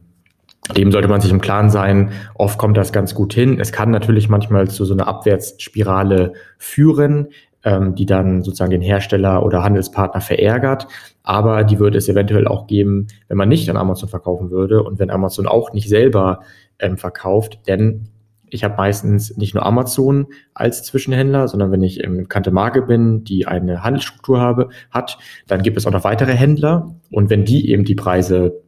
[0.76, 2.12] dem sollte man sich im Klaren sein.
[2.34, 3.58] Oft kommt das ganz gut hin.
[3.60, 7.28] Es kann natürlich manchmal zu so einer Abwärtsspirale führen,
[7.64, 10.86] ähm, die dann sozusagen den Hersteller oder Handelspartner verärgert.
[11.22, 14.98] Aber die würde es eventuell auch geben, wenn man nicht an Amazon verkaufen würde und
[14.98, 16.40] wenn Amazon auch nicht selber
[16.78, 17.60] ähm, verkauft.
[17.68, 18.08] Denn
[18.52, 23.24] ich habe meistens nicht nur Amazon als Zwischenhändler, sondern wenn ich im bekannte Marke bin,
[23.24, 26.94] die eine Handelsstruktur habe, hat, dann gibt es auch noch weitere Händler.
[27.10, 28.60] Und wenn die eben die Preise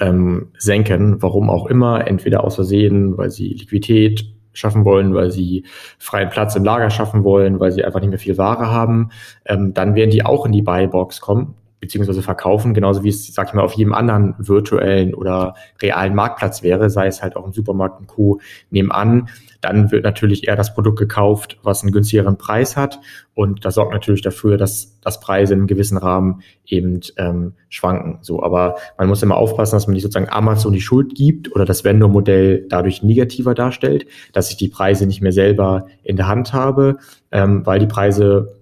[0.00, 4.24] ähm, senken, warum auch immer, entweder aus Versehen, weil sie Liquidität
[4.54, 5.64] schaffen wollen, weil sie
[5.98, 9.10] freien Platz im Lager schaffen wollen, weil sie einfach nicht mehr viel Ware haben,
[9.44, 13.48] ähm, dann werden die auch in die Buybox kommen beziehungsweise verkaufen, genauso wie es, sag
[13.48, 17.52] ich mal, auf jedem anderen virtuellen oder realen Marktplatz wäre, sei es halt auch im
[17.52, 18.40] Supermarkt und Co.
[18.70, 19.28] nebenan,
[19.60, 23.00] dann wird natürlich eher das Produkt gekauft, was einen günstigeren Preis hat.
[23.34, 28.18] Und das sorgt natürlich dafür, dass, dass Preise in einem gewissen Rahmen eben ähm, schwanken.
[28.22, 31.64] So, aber man muss immer aufpassen, dass man nicht sozusagen Amazon die Schuld gibt oder
[31.64, 36.52] das Vendor-Modell dadurch negativer darstellt, dass ich die Preise nicht mehr selber in der Hand
[36.52, 36.98] habe,
[37.32, 38.61] ähm, weil die Preise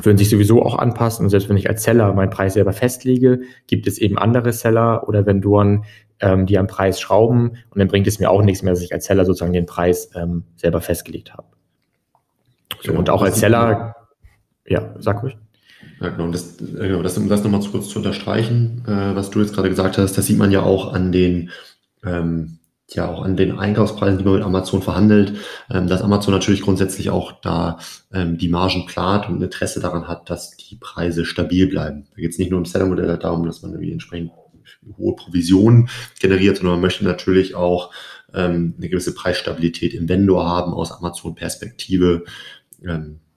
[0.00, 1.24] würden sich sowieso auch anpassen.
[1.24, 5.08] Und selbst wenn ich als Seller meinen Preis selber festlege, gibt es eben andere Seller
[5.08, 5.84] oder Vendoren,
[6.20, 7.50] ähm, die am Preis schrauben.
[7.70, 10.10] Und dann bringt es mir auch nichts mehr, dass ich als Seller sozusagen den Preis
[10.14, 11.48] ähm, selber festgelegt habe.
[12.82, 13.96] So, und auch als Seller,
[14.66, 15.36] ja, sag ruhig.
[16.00, 16.30] Ja, genau.
[16.30, 19.98] Das, genau, das, um das nochmal kurz zu unterstreichen, äh, was du jetzt gerade gesagt
[19.98, 21.50] hast, das sieht man ja auch an den
[22.04, 22.57] ähm,
[22.94, 25.34] ja auch an den Einkaufspreisen, die man mit Amazon verhandelt,
[25.70, 27.78] ähm, dass Amazon natürlich grundsätzlich auch da
[28.12, 32.06] ähm, die Margen plant und Interesse daran hat, dass die Preise stabil bleiben.
[32.10, 34.32] Da geht es nicht nur um Sellermodelle darum, dass man irgendwie entsprechend
[34.96, 35.88] hohe Provisionen
[36.20, 37.92] generiert, sondern man möchte natürlich auch
[38.34, 42.24] ähm, eine gewisse Preisstabilität im Vendor haben aus Amazon-Perspektive.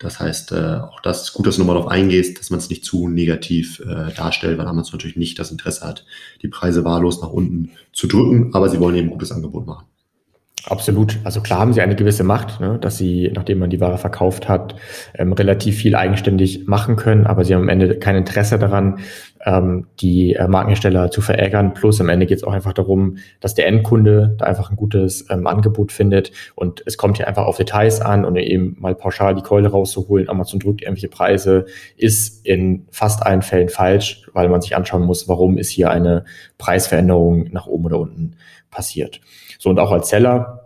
[0.02, 2.70] Das heißt, äh, auch das ist gut, dass du nochmal darauf eingehst, dass man es
[2.70, 6.06] nicht zu negativ äh, darstellt, weil Amazon natürlich nicht das Interesse hat,
[6.42, 9.86] die Preise wahllos nach unten zu drücken, aber sie wollen eben ein gutes Angebot machen.
[10.66, 11.18] Absolut.
[11.24, 14.48] Also klar haben sie eine gewisse Macht, ne, dass sie, nachdem man die Ware verkauft
[14.48, 14.76] hat,
[15.16, 19.00] ähm, relativ viel eigenständig machen können, aber sie haben am Ende kein Interesse daran,
[19.46, 21.74] ähm, die äh, Markenhersteller zu verärgern.
[21.74, 25.26] Plus am Ende geht es auch einfach darum, dass der Endkunde da einfach ein gutes
[25.30, 26.32] ähm, Angebot findet.
[26.56, 30.30] Und es kommt hier einfach auf Details an und eben mal pauschal die Keule rauszuholen,
[30.30, 31.66] Amazon drückt irgendwelche Preise,
[31.98, 36.26] ist in fast allen Fällen falsch, weil man sich anschauen muss, warum ist hier eine
[36.58, 38.36] Preisveränderung nach oben oder unten
[38.70, 39.22] passiert.
[39.60, 40.61] So, und auch als Seller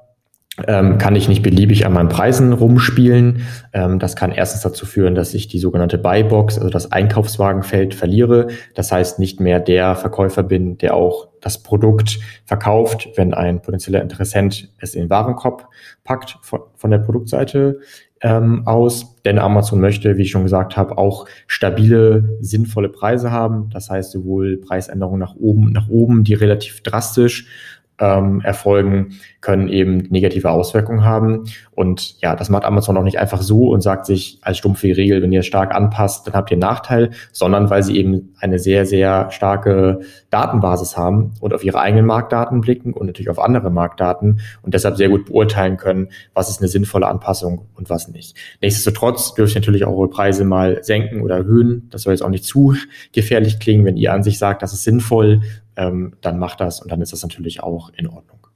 [0.67, 3.45] ähm, kann ich nicht beliebig an meinen Preisen rumspielen.
[3.73, 8.47] Ähm, das kann erstens dazu führen, dass ich die sogenannte Buybox, also das Einkaufswagenfeld, verliere.
[8.73, 14.01] Das heißt, nicht mehr der Verkäufer bin, der auch das Produkt verkauft, wenn ein potenzieller
[14.01, 15.67] Interessent es in den Warenkorb
[16.03, 17.79] packt von, von der Produktseite
[18.21, 19.21] ähm, aus.
[19.23, 23.69] Denn Amazon möchte, wie ich schon gesagt habe, auch stabile, sinnvolle Preise haben.
[23.71, 27.47] Das heißt, sowohl Preisänderungen nach oben, nach oben, die relativ drastisch
[27.99, 31.45] ähm, erfolgen, können eben negative Auswirkungen haben.
[31.71, 35.21] Und ja, das macht Amazon auch nicht einfach so und sagt sich als stumpfe Regel,
[35.21, 38.85] wenn ihr stark anpasst, dann habt ihr einen Nachteil, sondern weil sie eben eine sehr,
[38.85, 44.41] sehr starke Datenbasis haben und auf ihre eigenen Marktdaten blicken und natürlich auf andere Marktdaten
[44.61, 48.35] und deshalb sehr gut beurteilen können, was ist eine sinnvolle Anpassung und was nicht.
[48.61, 51.87] Nichtsdestotrotz dürft ihr natürlich auch eure Preise mal senken oder erhöhen.
[51.91, 52.75] Das soll jetzt auch nicht zu
[53.13, 55.41] gefährlich klingen, wenn ihr an sich sagt, das ist sinnvoll,
[55.75, 58.47] ähm, dann mach das und dann ist das natürlich auch in Ordnung.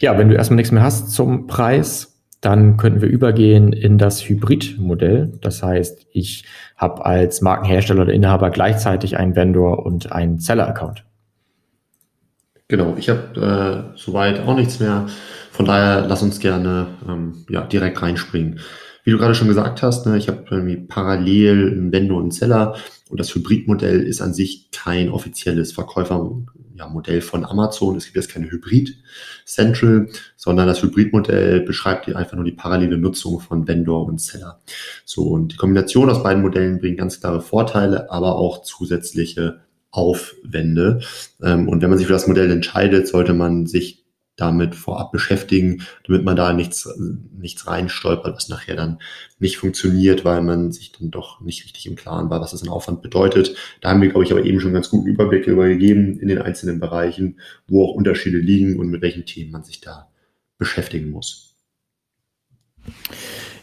[0.00, 4.28] Ja, wenn du erstmal nichts mehr hast zum Preis, dann könnten wir übergehen in das
[4.28, 5.32] Hybrid-Modell.
[5.40, 6.44] Das heißt, ich
[6.76, 11.04] habe als Markenhersteller oder Inhaber gleichzeitig einen Vendor und einen Seller-Account.
[12.68, 15.06] Genau, ich habe äh, soweit auch nichts mehr.
[15.52, 18.60] Von daher lass uns gerne ähm, ja, direkt reinspringen.
[19.04, 22.30] Wie du gerade schon gesagt hast, ne, ich habe irgendwie parallel einen Vendor und einen
[22.32, 22.74] Seller.
[23.14, 27.94] Und das Hybridmodell ist an sich kein offizielles Verkäufermodell von Amazon.
[27.94, 28.98] Es gibt jetzt keine Hybrid
[29.44, 34.60] Central, sondern das Hybridmodell beschreibt einfach nur die parallele Nutzung von Vendor und Seller.
[35.04, 39.60] So, und die Kombination aus beiden Modellen bringt ganz klare Vorteile, aber auch zusätzliche
[39.92, 40.98] Aufwände.
[41.40, 44.03] Ähm, und wenn man sich für das Modell entscheidet, sollte man sich
[44.36, 46.88] damit vorab beschäftigen, damit man da nichts,
[47.32, 48.98] nichts reinstolpert, was nachher dann
[49.38, 52.68] nicht funktioniert, weil man sich dann doch nicht richtig im Klaren war, was das in
[52.68, 53.56] Aufwand bedeutet.
[53.80, 56.42] Da haben wir, glaube ich, aber eben schon ganz guten Überblick darüber gegeben in den
[56.42, 60.10] einzelnen Bereichen, wo auch Unterschiede liegen und mit welchen Themen man sich da
[60.58, 61.54] beschäftigen muss.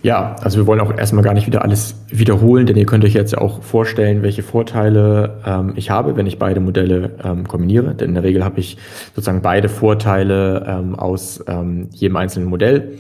[0.04, 3.14] Ja, also wir wollen auch erstmal gar nicht wieder alles wiederholen, denn ihr könnt euch
[3.14, 7.94] jetzt auch vorstellen, welche Vorteile ähm, ich habe, wenn ich beide Modelle ähm, kombiniere.
[7.94, 8.78] Denn in der Regel habe ich
[9.14, 12.98] sozusagen beide Vorteile ähm, aus ähm, jedem einzelnen Modell.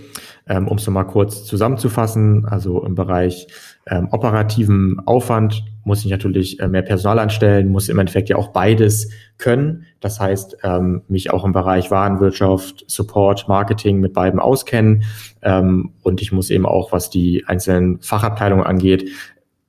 [0.47, 3.47] Ähm, um es nochmal kurz zusammenzufassen, also im Bereich
[3.87, 8.49] ähm, operativen Aufwand muss ich natürlich äh, mehr Personal anstellen, muss im Endeffekt ja auch
[8.49, 9.85] beides können.
[9.99, 15.03] Das heißt, ähm, mich auch im Bereich Warenwirtschaft, Support, Marketing mit beiden auskennen.
[15.41, 19.09] Ähm, und ich muss eben auch, was die einzelnen Fachabteilungen angeht,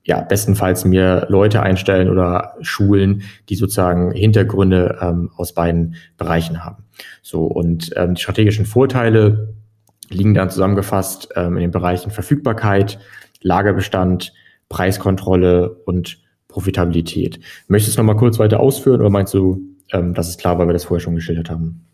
[0.05, 6.83] ja, bestenfalls mir Leute einstellen oder schulen, die sozusagen Hintergründe ähm, aus beiden Bereichen haben.
[7.21, 9.53] So, und ähm, die strategischen Vorteile
[10.09, 12.99] liegen dann zusammengefasst ähm, in den Bereichen Verfügbarkeit,
[13.41, 14.33] Lagerbestand,
[14.73, 16.17] Preiskontrolle und
[16.47, 17.39] Profitabilität.
[17.67, 19.61] Möchtest du noch mal kurz weiter ausführen oder meinst du,
[19.91, 21.85] ähm, dass es klar weil wir das vorher schon geschildert haben?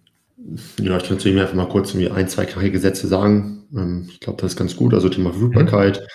[0.81, 3.65] Ja, ich kann zu ihm einfach mal kurz ein, zwei knackige Sätze sagen.
[3.75, 4.93] Ähm, ich glaube, das ist ganz gut.
[4.93, 6.07] Also Thema Verfügbarkeit.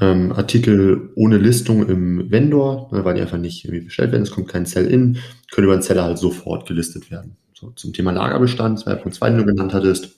[0.00, 4.22] Ähm, Artikel ohne Listung im Vendor, ne, weil die einfach nicht irgendwie bestellt werden.
[4.22, 5.18] Es kommt kein Sell-In,
[5.50, 7.36] können über den Seller halt sofort gelistet werden.
[7.52, 10.16] So, zum Thema Lagerbestand, 2.2, den du genannt hattest.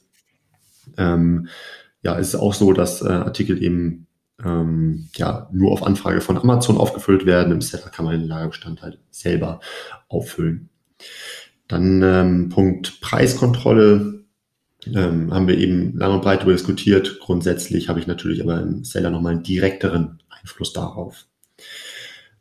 [0.97, 1.49] Ähm,
[2.03, 4.07] ja, ist auch so, dass äh, Artikel eben
[4.45, 7.53] ähm, ja, nur auf Anfrage von Amazon aufgefüllt werden.
[7.53, 9.61] Im Seller kann man den Lagerbestand halt selber
[10.09, 10.69] auffüllen.
[11.69, 14.25] Dann ähm, Punkt Preiskontrolle.
[14.87, 17.21] Ähm, haben wir eben lange und breit darüber diskutiert.
[17.21, 21.27] Grundsätzlich habe ich natürlich aber im Seller nochmal einen direkteren Einfluss darauf.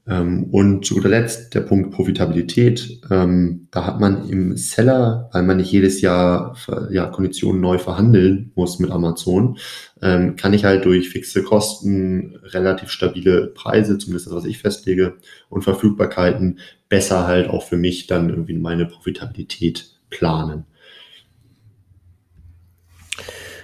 [0.08, 3.02] Ähm, und zu guter Letzt der Punkt Profitabilität.
[3.12, 6.56] Ähm, da hat man im Seller, weil man nicht jedes Jahr
[6.90, 9.58] ja, Konditionen neu verhandeln muss mit Amazon,
[10.02, 15.18] ähm, kann ich halt durch fixe Kosten, relativ stabile Preise, zumindest das, was ich festlege,
[15.50, 20.66] und Verfügbarkeiten besser halt auch für mich dann irgendwie meine Profitabilität planen.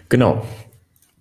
[0.10, 0.46] Genau.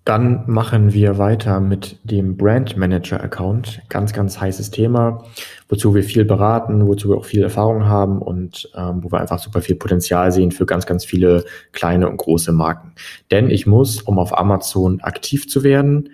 [0.05, 3.81] Dann machen wir weiter mit dem Brand Manager Account.
[3.89, 5.25] Ganz, ganz heißes Thema,
[5.71, 9.39] wozu wir viel beraten, wozu wir auch viel Erfahrung haben und ähm, wo wir einfach
[9.39, 12.93] super viel Potenzial sehen für ganz, ganz viele kleine und große Marken.
[13.31, 16.11] Denn ich muss, um auf Amazon aktiv zu werden,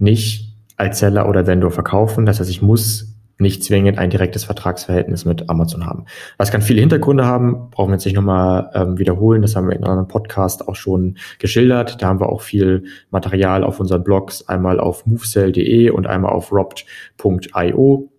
[0.00, 2.26] nicht als Seller oder Vendor verkaufen.
[2.26, 6.04] Das heißt, ich muss nicht zwingend ein direktes Vertragsverhältnis mit Amazon haben.
[6.38, 9.42] Das kann viele Hintergründe haben, brauchen wir jetzt nicht nochmal ähm, wiederholen.
[9.42, 12.00] Das haben wir in einem Podcast auch schon geschildert.
[12.00, 16.52] Da haben wir auch viel Material auf unseren Blogs, einmal auf movesell.de und einmal auf
[16.52, 18.10] robbed.io.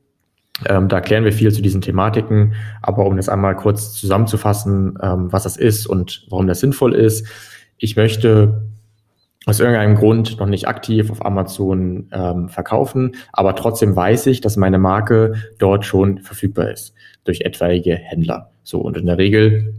[0.68, 5.32] Ähm, da erklären wir viel zu diesen Thematiken, aber um das einmal kurz zusammenzufassen, ähm,
[5.32, 7.28] was das ist und warum das sinnvoll ist.
[7.78, 8.70] Ich möchte
[9.46, 14.58] aus irgendeinem Grund noch nicht aktiv auf Amazon ähm, verkaufen, aber trotzdem weiß ich, dass
[14.58, 16.94] meine Marke dort schon verfügbar ist
[17.24, 18.52] durch etwaige Händler.
[18.64, 19.74] So und in der Regel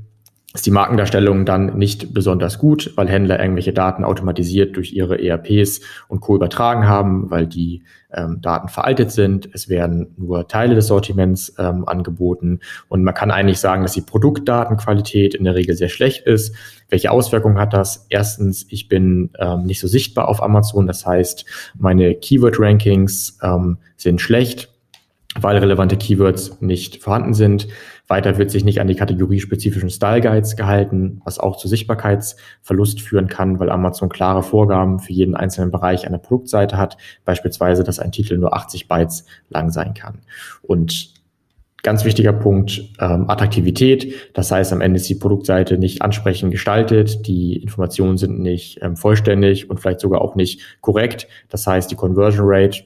[0.56, 5.82] ist die Markendarstellung dann nicht besonders gut, weil Händler irgendwelche Daten automatisiert durch ihre ERPs
[6.08, 6.34] und Co.
[6.34, 9.50] übertragen haben, weil die ähm, Daten veraltet sind.
[9.52, 14.00] Es werden nur Teile des Sortiments ähm, angeboten und man kann eigentlich sagen, dass die
[14.00, 16.54] Produktdatenqualität in der Regel sehr schlecht ist.
[16.88, 18.06] Welche Auswirkungen hat das?
[18.08, 21.44] Erstens, ich bin ähm, nicht so sichtbar auf Amazon, das heißt,
[21.78, 24.70] meine Keyword-Rankings ähm, sind schlecht
[25.38, 27.68] weil relevante Keywords nicht vorhanden sind.
[28.08, 33.26] Weiter wird sich nicht an die kategoriespezifischen Style Guides gehalten, was auch zu Sichtbarkeitsverlust führen
[33.26, 38.12] kann, weil Amazon klare Vorgaben für jeden einzelnen Bereich einer Produktseite hat, beispielsweise, dass ein
[38.12, 40.20] Titel nur 80 Bytes lang sein kann.
[40.62, 41.16] Und
[41.86, 44.32] Ganz wichtiger Punkt, ähm, Attraktivität.
[44.34, 48.96] Das heißt, am Ende ist die Produktseite nicht ansprechend gestaltet, die Informationen sind nicht ähm,
[48.96, 51.28] vollständig und vielleicht sogar auch nicht korrekt.
[51.48, 52.82] Das heißt, die Conversion Rate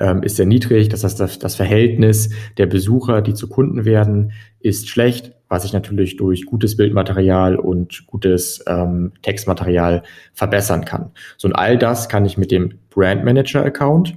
[0.00, 0.88] ähm, ist sehr niedrig.
[0.88, 5.72] Das heißt, das, das Verhältnis der Besucher, die zu Kunden werden, ist schlecht, was sich
[5.72, 10.02] natürlich durch gutes Bildmaterial und gutes ähm, Textmaterial
[10.34, 11.12] verbessern kann.
[11.36, 14.14] So und all das kann ich mit dem Brand Manager Account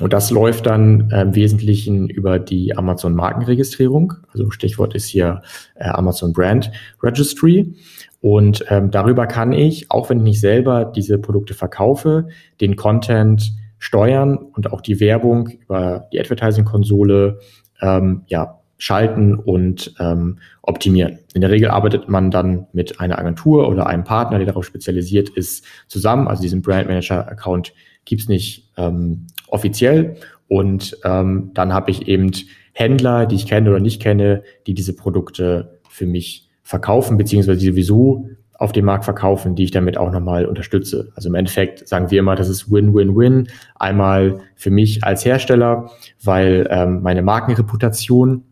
[0.00, 4.14] und das läuft dann äh, im Wesentlichen über die Amazon Markenregistrierung.
[4.32, 5.42] Also Stichwort ist hier
[5.74, 6.70] äh, Amazon Brand
[7.02, 7.74] Registry.
[8.20, 12.28] Und ähm, darüber kann ich, auch wenn ich nicht selber diese Produkte verkaufe,
[12.60, 17.40] den Content steuern und auch die Werbung über die Advertising-Konsole
[17.80, 21.18] ähm, ja, schalten und ähm, optimieren.
[21.34, 25.28] In der Regel arbeitet man dann mit einer Agentur oder einem Partner, der darauf spezialisiert
[25.28, 26.28] ist, zusammen.
[26.28, 27.72] Also diesen Brand Manager-Account
[28.04, 30.16] gibt's nicht ähm, offiziell.
[30.46, 32.30] Und ähm, dann habe ich eben
[32.72, 38.28] Händler, die ich kenne oder nicht kenne, die diese Produkte für mich verkaufen, beziehungsweise sowieso
[38.58, 41.12] auf dem Markt verkaufen, die ich damit auch nochmal unterstütze.
[41.14, 43.48] Also im Endeffekt sagen wir immer, das ist Win-Win-Win.
[43.76, 45.90] Einmal für mich als Hersteller,
[46.22, 48.42] weil ähm, meine Markenreputation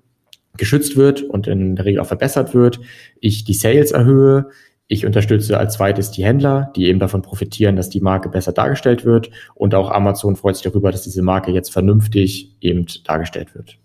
[0.56, 2.80] geschützt wird und in der Regel auch verbessert wird.
[3.20, 4.46] Ich die Sales erhöhe,
[4.88, 9.04] Ich unterstütze als zweites die Händler, die eben davon profitieren, dass die Marke besser dargestellt
[9.04, 9.30] wird.
[9.54, 13.78] Und auch Amazon freut sich darüber, dass diese Marke jetzt vernünftig eben dargestellt wird.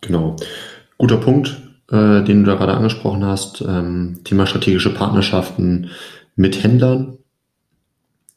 [0.00, 0.34] Genau.
[0.98, 3.62] Guter Punkt, äh, den du da gerade angesprochen hast.
[3.66, 5.90] Ähm, Thema strategische Partnerschaften
[6.36, 7.18] mit Händlern.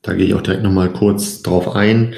[0.01, 2.13] Da gehe ich auch direkt nochmal kurz drauf ein.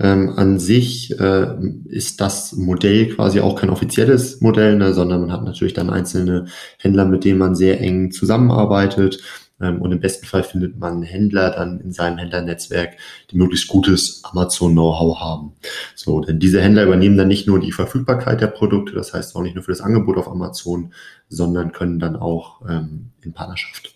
[0.00, 5.32] Ähm, an sich äh, ist das Modell quasi auch kein offizielles Modell, ne, sondern man
[5.32, 6.46] hat natürlich dann einzelne
[6.78, 9.20] Händler, mit denen man sehr eng zusammenarbeitet.
[9.60, 12.96] Ähm, und im besten Fall findet man Händler dann in seinem Händlernetzwerk,
[13.30, 15.52] die möglichst gutes Amazon-Know-how haben.
[15.94, 19.42] So, denn diese Händler übernehmen dann nicht nur die Verfügbarkeit der Produkte, das heißt auch
[19.42, 20.92] nicht nur für das Angebot auf Amazon,
[21.28, 23.94] sondern können dann auch ähm, in Partnerschaft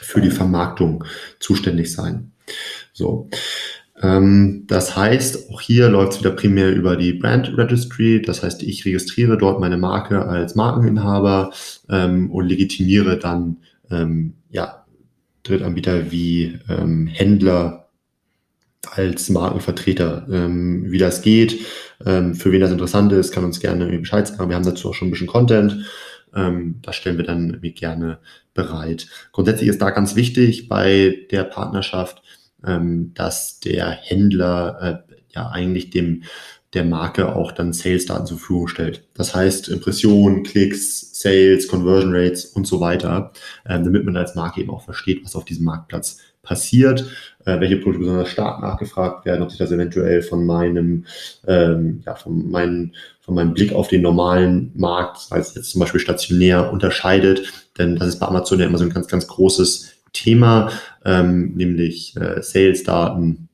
[0.00, 1.04] für die Vermarktung
[1.40, 2.32] zuständig sein.
[2.92, 3.28] So.
[4.02, 8.20] Ähm, das heißt, auch hier läuft es wieder primär über die Brand Registry.
[8.22, 11.52] Das heißt, ich registriere dort meine Marke als Markeninhaber
[11.88, 13.58] ähm, und legitimiere dann
[13.90, 14.86] ähm, ja,
[15.42, 17.88] Drittanbieter wie ähm, Händler
[18.90, 20.26] als Markenvertreter.
[20.30, 21.60] Ähm, wie das geht,
[22.04, 24.48] ähm, für wen das interessant ist, kann uns gerne Bescheid sagen.
[24.48, 25.86] Wir haben dazu auch schon ein bisschen Content.
[26.34, 28.18] Ähm, das stellen wir dann gerne
[28.54, 29.08] bereit.
[29.32, 32.22] Grundsätzlich ist da ganz wichtig bei der Partnerschaft,
[32.64, 36.22] ähm, dass der Händler äh, ja eigentlich dem
[36.74, 39.04] der Marke auch dann Sales-Daten zur Verfügung stellt.
[39.14, 43.32] Das heißt Impressionen, Klicks, Sales, Conversion Rates und so weiter,
[43.68, 47.04] ähm, damit man als Marke eben auch versteht, was auf diesem Marktplatz passiert,
[47.44, 51.04] äh, welche Produkte besonders stark nachgefragt werden, ob sich das eventuell von meinem,
[51.46, 56.00] ähm, ja, von meinen, von meinem Blick auf den normalen Markt, als jetzt zum Beispiel
[56.00, 57.52] stationär unterscheidet.
[57.78, 60.70] Denn das ist bei Amazon ja immer so ein ganz, ganz großes Thema,
[61.04, 63.45] ähm, nämlich äh, Sales-Daten.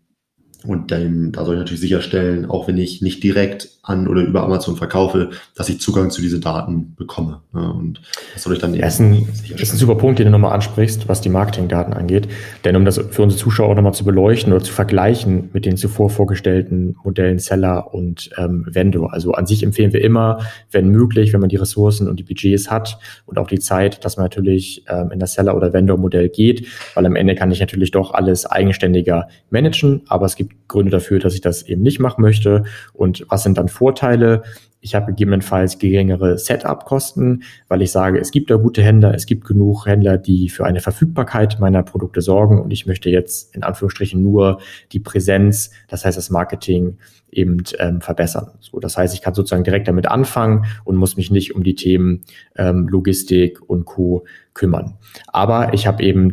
[0.64, 4.44] Und dann, da soll ich natürlich sicherstellen, auch wenn ich nicht direkt an oder über
[4.44, 7.40] Amazon verkaufe, dass ich Zugang zu diesen Daten bekomme.
[7.52, 8.00] Und
[8.32, 9.26] das soll ich dann ja, ist ein,
[9.56, 12.28] ist ein super Punkt, den du nochmal ansprichst, was die Marketingdaten angeht.
[12.64, 15.76] Denn um das für unsere Zuschauer auch nochmal zu beleuchten oder zu vergleichen mit den
[15.76, 19.12] zuvor vorgestellten Modellen Seller und ähm, Vendor.
[19.12, 20.38] Also an sich empfehlen wir immer,
[20.70, 24.16] wenn möglich, wenn man die Ressourcen und die Budgets hat und auch die Zeit, dass
[24.16, 27.90] man natürlich ähm, in das Seller- oder Vendor-Modell geht, weil am Ende kann ich natürlich
[27.90, 32.22] doch alles eigenständiger managen, aber es gibt Gründe dafür, dass ich das eben nicht machen
[32.22, 32.62] möchte.
[32.92, 34.42] Und was sind dann Vorteile.
[34.84, 39.44] Ich habe gegebenenfalls geringere Setup-Kosten, weil ich sage, es gibt da gute Händler, es gibt
[39.44, 44.20] genug Händler, die für eine Verfügbarkeit meiner Produkte sorgen und ich möchte jetzt in Anführungsstrichen
[44.20, 44.60] nur
[44.90, 46.98] die Präsenz, das heißt das Marketing
[47.30, 48.50] eben ähm, verbessern.
[48.60, 51.76] So, das heißt, ich kann sozusagen direkt damit anfangen und muss mich nicht um die
[51.76, 52.22] Themen
[52.56, 54.94] ähm, Logistik und Co kümmern.
[55.28, 56.32] Aber ich habe eben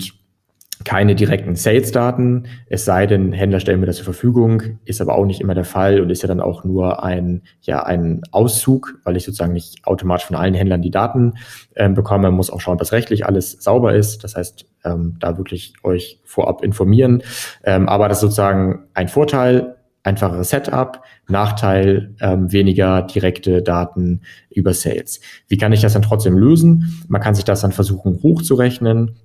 [0.86, 5.26] keine direkten Sales-Daten, es sei denn, Händler stellen mir das zur Verfügung, ist aber auch
[5.26, 9.18] nicht immer der Fall und ist ja dann auch nur ein, ja, ein Auszug, weil
[9.18, 11.34] ich sozusagen nicht automatisch von allen Händlern die Daten
[11.76, 12.24] ähm, bekomme.
[12.24, 14.24] Man muss auch schauen, dass rechtlich alles sauber ist.
[14.24, 17.24] Das heißt, ähm, da wirklich euch vorab informieren.
[17.64, 24.74] Ähm, aber das ist sozusagen ein Vorteil, einfacheres Setup, Nachteil, ähm, weniger direkte Daten über
[24.74, 25.20] Sales.
[25.50, 27.04] Wie kann ich das dann trotzdem lösen?
[27.10, 29.18] Man kann sich das dann versuchen hochzurechnen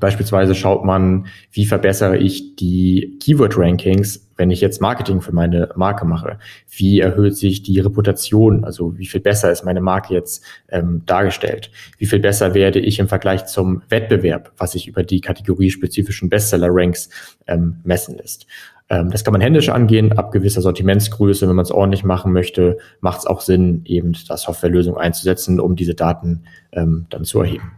[0.00, 6.04] Beispielsweise schaut man, wie verbessere ich die Keyword-Rankings, wenn ich jetzt Marketing für meine Marke
[6.04, 6.38] mache?
[6.68, 8.64] Wie erhöht sich die Reputation?
[8.64, 11.70] Also wie viel besser ist meine Marke jetzt ähm, dargestellt?
[11.98, 17.10] Wie viel besser werde ich im Vergleich zum Wettbewerb, was sich über die kategoriespezifischen Bestseller-Ranks
[17.46, 18.46] ähm, messen lässt?
[18.88, 21.48] Ähm, das kann man händisch angehen, ab gewisser Sortimentsgröße.
[21.48, 25.76] Wenn man es ordentlich machen möchte, macht es auch Sinn, eben da Softwarelösung einzusetzen, um
[25.76, 27.72] diese Daten ähm, dann zu erheben.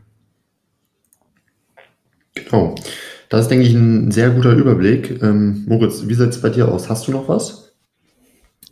[2.37, 2.75] Genau.
[3.29, 5.21] Das ist, denke ich, ein sehr guter Überblick.
[5.23, 6.89] Ähm, Moritz, wie sieht es bei dir aus?
[6.89, 7.75] Hast du noch was?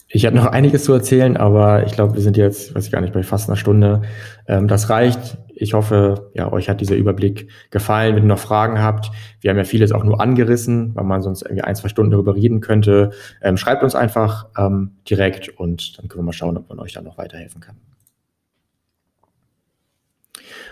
[0.09, 3.01] Ich habe noch einiges zu erzählen, aber ich glaube, wir sind jetzt, weiß ich gar
[3.01, 4.03] nicht, bei fast einer Stunde.
[4.47, 5.39] Ähm, das reicht.
[5.57, 8.15] Ich hoffe, ja, euch hat dieser Überblick gefallen.
[8.15, 9.11] Wenn ihr noch Fragen habt,
[9.41, 12.37] wir haben ja vieles auch nur angerissen, weil man sonst irgendwie ein, zwei Stunden darüber
[12.37, 13.11] reden könnte.
[13.43, 16.93] Ähm, schreibt uns einfach ähm, direkt und dann können wir mal schauen, ob man euch
[16.93, 17.77] da noch weiterhelfen kann.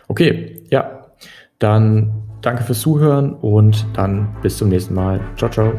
[0.07, 1.07] Okay, ja,
[1.59, 5.20] dann Danke fürs Zuhören und dann bis zum nächsten Mal.
[5.36, 5.72] Ciao, ciao.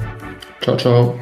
[0.61, 1.13] Ciao, ciao.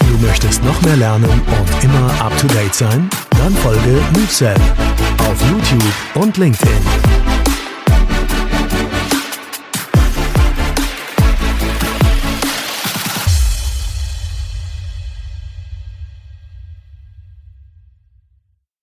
[0.00, 3.08] Du möchtest noch mehr lernen und immer up to date sein?
[3.38, 4.56] Dann folge MoveSell
[5.18, 7.43] auf YouTube und LinkedIn.